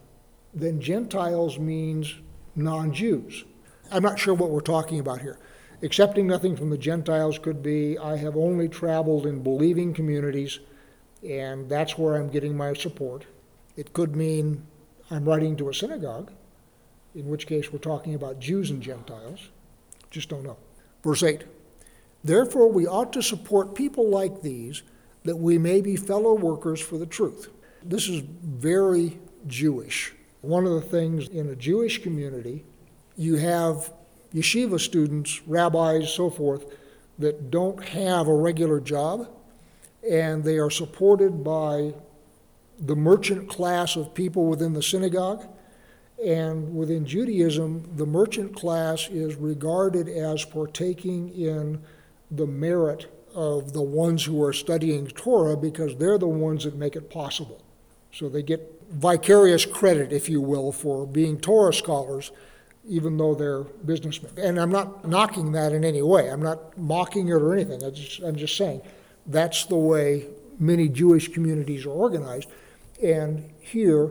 then 0.54 0.80
Gentiles 0.80 1.58
means 1.58 2.14
non 2.54 2.92
Jews. 2.92 3.44
I'm 3.90 4.02
not 4.02 4.18
sure 4.18 4.34
what 4.34 4.50
we're 4.50 4.60
talking 4.60 5.00
about 5.00 5.20
here. 5.20 5.38
Accepting 5.82 6.26
nothing 6.26 6.56
from 6.56 6.70
the 6.70 6.78
Gentiles 6.78 7.38
could 7.38 7.62
be 7.62 7.98
I 7.98 8.16
have 8.16 8.36
only 8.36 8.68
traveled 8.68 9.26
in 9.26 9.42
believing 9.42 9.92
communities, 9.92 10.60
and 11.28 11.68
that's 11.68 11.98
where 11.98 12.16
I'm 12.16 12.28
getting 12.28 12.56
my 12.56 12.72
support. 12.74 13.26
It 13.76 13.92
could 13.92 14.14
mean 14.14 14.64
I'm 15.10 15.24
writing 15.24 15.56
to 15.56 15.68
a 15.68 15.74
synagogue, 15.74 16.30
in 17.14 17.26
which 17.26 17.46
case 17.46 17.72
we're 17.72 17.78
talking 17.78 18.14
about 18.14 18.38
Jews 18.38 18.70
and 18.70 18.82
Gentiles. 18.82 19.48
Just 20.10 20.28
don't 20.28 20.44
know. 20.44 20.56
Verse 21.02 21.22
8 21.22 21.44
Therefore, 22.24 22.70
we 22.70 22.86
ought 22.86 23.12
to 23.14 23.22
support 23.22 23.74
people 23.74 24.08
like 24.08 24.42
these 24.42 24.82
that 25.24 25.36
we 25.36 25.58
may 25.58 25.80
be 25.80 25.96
fellow 25.96 26.34
workers 26.34 26.80
for 26.80 26.98
the 26.98 27.06
truth. 27.06 27.50
This 27.82 28.08
is 28.08 28.22
very 28.42 29.18
Jewish. 29.46 30.12
One 30.42 30.66
of 30.66 30.72
the 30.72 30.80
things 30.80 31.28
in 31.28 31.48
a 31.48 31.56
Jewish 31.56 32.02
community, 32.02 32.64
you 33.16 33.36
have 33.36 33.92
yeshiva 34.34 34.80
students, 34.80 35.40
rabbis, 35.46 36.12
so 36.12 36.30
forth, 36.30 36.66
that 37.18 37.50
don't 37.50 37.82
have 37.84 38.26
a 38.26 38.34
regular 38.34 38.80
job, 38.80 39.28
and 40.08 40.42
they 40.42 40.58
are 40.58 40.70
supported 40.70 41.44
by 41.44 41.94
the 42.80 42.96
merchant 42.96 43.48
class 43.48 43.94
of 43.94 44.14
people 44.14 44.46
within 44.46 44.72
the 44.72 44.82
synagogue. 44.82 45.46
And 46.24 46.74
within 46.74 47.06
Judaism, 47.06 47.88
the 47.96 48.06
merchant 48.06 48.54
class 48.54 49.08
is 49.08 49.36
regarded 49.36 50.08
as 50.08 50.44
partaking 50.44 51.28
in 51.30 51.82
the 52.30 52.46
merit 52.46 53.06
of 53.34 53.72
the 53.72 53.82
ones 53.82 54.24
who 54.24 54.42
are 54.42 54.52
studying 54.52 55.06
Torah 55.06 55.56
because 55.56 55.96
they're 55.96 56.18
the 56.18 56.26
ones 56.26 56.64
that 56.64 56.74
make 56.76 56.96
it 56.96 57.10
possible. 57.10 57.62
So 58.12 58.28
they 58.28 58.42
get 58.42 58.81
vicarious 58.92 59.64
credit, 59.64 60.12
if 60.12 60.28
you 60.28 60.40
will, 60.40 60.72
for 60.72 61.06
being 61.06 61.38
Torah 61.38 61.72
scholars, 61.72 62.30
even 62.86 63.16
though 63.16 63.34
they're 63.34 63.62
businessmen. 63.62 64.32
And 64.36 64.58
I'm 64.58 64.70
not 64.70 65.06
knocking 65.08 65.52
that 65.52 65.72
in 65.72 65.84
any 65.84 66.02
way. 66.02 66.30
I'm 66.30 66.42
not 66.42 66.76
mocking 66.76 67.28
it 67.28 67.32
or 67.32 67.54
anything. 67.54 67.82
I 67.84 67.90
just, 67.90 68.20
I'm 68.22 68.36
just 68.36 68.56
saying 68.56 68.82
that's 69.26 69.66
the 69.66 69.76
way 69.76 70.26
many 70.58 70.88
Jewish 70.88 71.28
communities 71.28 71.86
are 71.86 71.90
organized. 71.90 72.48
And 73.02 73.50
here, 73.60 74.10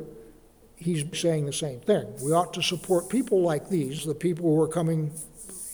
he's 0.75 1.03
saying 1.13 1.45
the 1.45 1.53
same 1.53 1.79
thing. 1.79 2.07
We 2.21 2.31
ought 2.31 2.53
to 2.53 2.61
support 2.61 3.09
people 3.09 3.41
like 3.41 3.69
these, 3.69 4.03
the 4.03 4.15
people 4.15 4.45
who 4.45 4.61
are 4.61 4.67
coming 4.67 5.11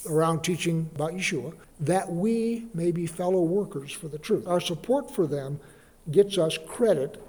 around 0.10 0.42
teaching 0.42 0.90
about 0.96 1.14
Yeshua, 1.14 1.54
that 1.80 2.12
we 2.12 2.66
may 2.74 2.92
be 2.92 3.06
fellow 3.06 3.42
workers 3.42 3.92
for 3.92 4.08
the 4.08 4.18
truth. 4.18 4.48
Our 4.48 4.60
support 4.60 5.14
for 5.14 5.28
them 5.28 5.60
gets 6.12 6.38
us 6.38 6.58
credit 6.68 7.22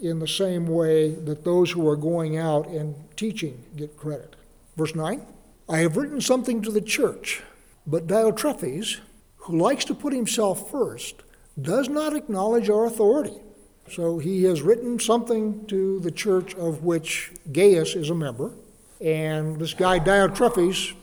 in 0.00 0.18
the 0.18 0.28
same 0.28 0.66
way 0.66 1.10
that 1.10 1.44
those 1.44 1.70
who 1.70 1.88
are 1.88 1.96
going 1.96 2.36
out 2.36 2.66
and 2.68 2.94
teaching 3.16 3.64
get 3.76 3.96
credit. 3.96 4.36
Verse 4.76 4.94
9 4.94 5.20
I 5.68 5.78
have 5.78 5.96
written 5.96 6.20
something 6.20 6.62
to 6.62 6.70
the 6.70 6.80
church, 6.80 7.42
but 7.86 8.06
Diotrephes, 8.06 9.00
who 9.36 9.58
likes 9.58 9.84
to 9.86 9.94
put 9.94 10.12
himself 10.12 10.70
first, 10.70 11.22
does 11.60 11.88
not 11.88 12.14
acknowledge 12.14 12.68
our 12.68 12.84
authority. 12.84 13.36
So 13.90 14.18
he 14.18 14.44
has 14.44 14.62
written 14.62 14.98
something 14.98 15.66
to 15.66 16.00
the 16.00 16.10
church 16.10 16.54
of 16.54 16.82
which 16.82 17.32
Gaius 17.52 17.94
is 17.94 18.10
a 18.10 18.14
member. 18.14 18.52
And 19.00 19.58
this 19.58 19.74
guy 19.74 19.98
Diotrephes 19.98 20.94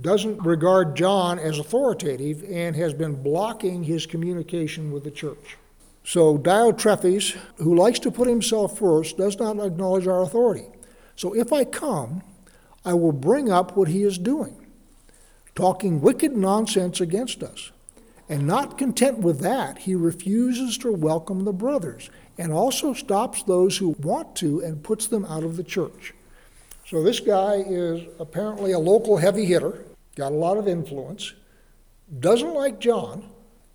doesn't 0.00 0.42
regard 0.42 0.96
John 0.96 1.38
as 1.38 1.58
authoritative 1.58 2.44
and 2.50 2.74
has 2.74 2.92
been 2.92 3.22
blocking 3.22 3.84
his 3.84 4.06
communication 4.06 4.90
with 4.90 5.04
the 5.04 5.10
church. 5.10 5.56
So 6.04 6.36
Diotrephes, 6.36 7.36
who 7.56 7.74
likes 7.74 7.98
to 8.00 8.10
put 8.10 8.28
himself 8.28 8.78
first, 8.78 9.16
does 9.16 9.38
not 9.38 9.58
acknowledge 9.58 10.06
our 10.06 10.22
authority. 10.22 10.66
So 11.16 11.34
if 11.34 11.52
I 11.52 11.64
come, 11.64 12.22
I 12.84 12.92
will 12.92 13.12
bring 13.12 13.50
up 13.50 13.76
what 13.76 13.88
he 13.88 14.02
is 14.02 14.18
doing, 14.18 14.66
talking 15.54 16.02
wicked 16.02 16.36
nonsense 16.36 17.00
against 17.00 17.42
us. 17.42 17.72
And 18.28 18.46
not 18.46 18.78
content 18.78 19.18
with 19.18 19.40
that, 19.40 19.78
he 19.78 19.94
refuses 19.94 20.78
to 20.78 20.92
welcome 20.92 21.44
the 21.44 21.52
brothers 21.52 22.10
and 22.36 22.52
also 22.52 22.92
stops 22.92 23.42
those 23.42 23.78
who 23.78 23.96
want 24.00 24.36
to 24.36 24.60
and 24.60 24.82
puts 24.82 25.06
them 25.06 25.24
out 25.24 25.44
of 25.44 25.56
the 25.56 25.64
church. 25.64 26.14
So 26.86 27.02
this 27.02 27.20
guy 27.20 27.64
is 27.66 28.06
apparently 28.18 28.72
a 28.72 28.78
local 28.78 29.16
heavy 29.16 29.46
hitter, 29.46 29.84
got 30.16 30.32
a 30.32 30.36
lot 30.36 30.58
of 30.58 30.68
influence, 30.68 31.32
doesn't 32.20 32.54
like 32.54 32.78
John, 32.78 33.30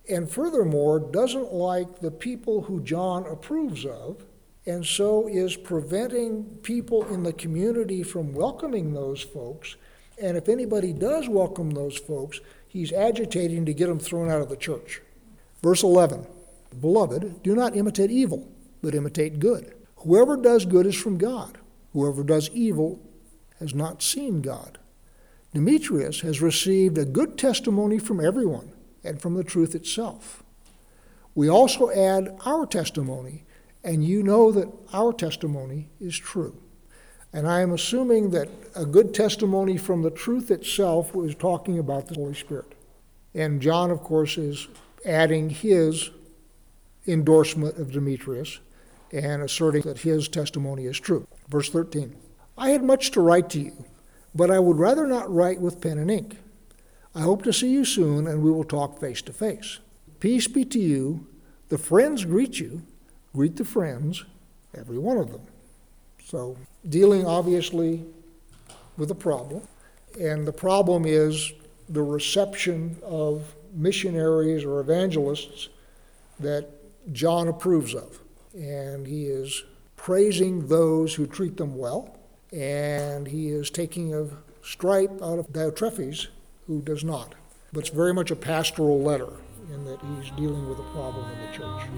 and 0.09 0.29
furthermore, 0.29 0.99
doesn't 0.99 1.53
like 1.53 1.99
the 1.99 2.11
people 2.11 2.63
who 2.63 2.81
John 2.81 3.25
approves 3.27 3.85
of, 3.85 4.25
and 4.65 4.85
so 4.85 5.27
is 5.27 5.55
preventing 5.55 6.43
people 6.63 7.05
in 7.13 7.23
the 7.23 7.33
community 7.33 8.03
from 8.03 8.33
welcoming 8.33 8.93
those 8.93 9.21
folks. 9.21 9.75
And 10.21 10.35
if 10.35 10.49
anybody 10.49 10.93
does 10.93 11.29
welcome 11.29 11.71
those 11.71 11.97
folks, 11.97 12.39
he's 12.67 12.91
agitating 12.91 13.65
to 13.65 13.73
get 13.73 13.87
them 13.87 13.99
thrown 13.99 14.29
out 14.29 14.41
of 14.41 14.49
the 14.49 14.57
church. 14.57 15.01
Verse 15.61 15.83
11 15.83 16.25
Beloved, 16.81 17.41
do 17.43 17.55
not 17.55 17.75
imitate 17.75 18.11
evil, 18.11 18.47
but 18.81 18.95
imitate 18.95 19.39
good. 19.39 19.73
Whoever 19.97 20.37
does 20.37 20.65
good 20.65 20.85
is 20.85 20.95
from 20.95 21.17
God. 21.17 21.57
Whoever 21.93 22.23
does 22.23 22.49
evil 22.51 22.99
has 23.59 23.73
not 23.73 24.01
seen 24.01 24.41
God. 24.41 24.77
Demetrius 25.53 26.21
has 26.21 26.41
received 26.41 26.97
a 26.97 27.05
good 27.05 27.37
testimony 27.37 27.97
from 27.97 28.23
everyone 28.23 28.71
and 29.03 29.21
from 29.21 29.35
the 29.35 29.43
truth 29.43 29.75
itself. 29.75 30.43
We 31.35 31.49
also 31.49 31.89
add 31.91 32.37
our 32.45 32.65
testimony, 32.65 33.45
and 33.83 34.03
you 34.03 34.23
know 34.23 34.51
that 34.51 34.69
our 34.93 35.13
testimony 35.13 35.89
is 35.99 36.17
true. 36.17 36.61
And 37.31 37.47
I 37.47 37.61
am 37.61 37.71
assuming 37.71 38.31
that 38.31 38.49
a 38.75 38.85
good 38.85 39.13
testimony 39.13 39.77
from 39.77 40.01
the 40.01 40.09
truth 40.09 40.49
itself 40.49 41.13
was 41.13 41.35
talking 41.35 41.77
about 41.77 42.07
the 42.07 42.15
Holy 42.15 42.33
Spirit. 42.33 42.73
And 43.35 43.61
John, 43.61 43.91
of 43.91 44.01
course, 44.01 44.37
is 44.37 44.67
adding 45.05 45.49
his 45.49 46.09
endorsement 47.07 47.77
of 47.77 47.91
Demetrius 47.91 48.59
and 49.11 49.41
asserting 49.41 49.81
that 49.83 49.99
his 49.99 50.27
testimony 50.27 50.85
is 50.85 50.99
true. 50.99 51.27
Verse 51.47 51.69
13 51.69 52.15
I 52.57 52.69
had 52.69 52.83
much 52.83 53.11
to 53.11 53.21
write 53.21 53.49
to 53.51 53.59
you, 53.59 53.85
but 54.35 54.51
I 54.51 54.59
would 54.59 54.77
rather 54.77 55.07
not 55.07 55.33
write 55.33 55.61
with 55.61 55.81
pen 55.81 55.97
and 55.97 56.11
ink. 56.11 56.37
I 57.19 57.23
hope 57.23 57.43
to 57.43 57.51
see 57.51 57.69
you 57.69 57.83
soon, 57.83 58.27
and 58.27 58.41
we 58.41 58.49
will 58.49 58.63
talk 58.63 58.97
face 58.97 59.21
to 59.23 59.33
face. 59.33 59.79
Peace 60.21 60.47
be 60.47 60.63
to 60.63 60.79
you. 60.79 61.27
The 61.67 61.77
friends 61.77 62.23
greet 62.23 62.61
you. 62.61 62.83
Greet 63.35 63.57
the 63.57 63.65
friends, 63.65 64.23
every 64.73 64.97
one 64.97 65.17
of 65.17 65.33
them. 65.33 65.41
So, 66.23 66.55
dealing 66.87 67.25
obviously 67.25 68.05
with 68.95 69.11
a 69.11 69.15
problem, 69.15 69.67
and 70.17 70.47
the 70.47 70.53
problem 70.53 71.03
is 71.05 71.51
the 71.89 72.01
reception 72.01 72.95
of 73.03 73.53
missionaries 73.73 74.63
or 74.63 74.79
evangelists 74.79 75.67
that 76.39 76.69
John 77.11 77.49
approves 77.49 77.95
of 77.95 78.21
and 78.53 79.05
he 79.05 79.25
is 79.25 79.63
praising 79.97 80.67
those 80.67 81.13
who 81.13 81.27
treat 81.27 81.57
them 81.57 81.77
well 81.77 82.17
and 82.53 83.27
he 83.27 83.49
is 83.49 83.69
taking 83.69 84.13
a 84.13 84.27
stripe 84.63 85.21
out 85.21 85.39
of 85.39 85.47
Diotrephes, 85.51 86.27
who 86.69 86.81
does 86.83 87.03
not. 87.03 87.33
But 87.73 87.79
it's 87.79 87.89
very 87.89 88.13
much 88.13 88.29
a 88.29 88.35
pastoral 88.35 89.01
letter 89.01 89.33
in 89.73 89.85
that 89.85 89.99
he's 89.99 90.29
dealing 90.37 90.69
with 90.69 90.77
a 90.77 90.83
problem 90.93 91.25
in 91.31 91.51
the 91.51 91.57
church. 91.57 91.89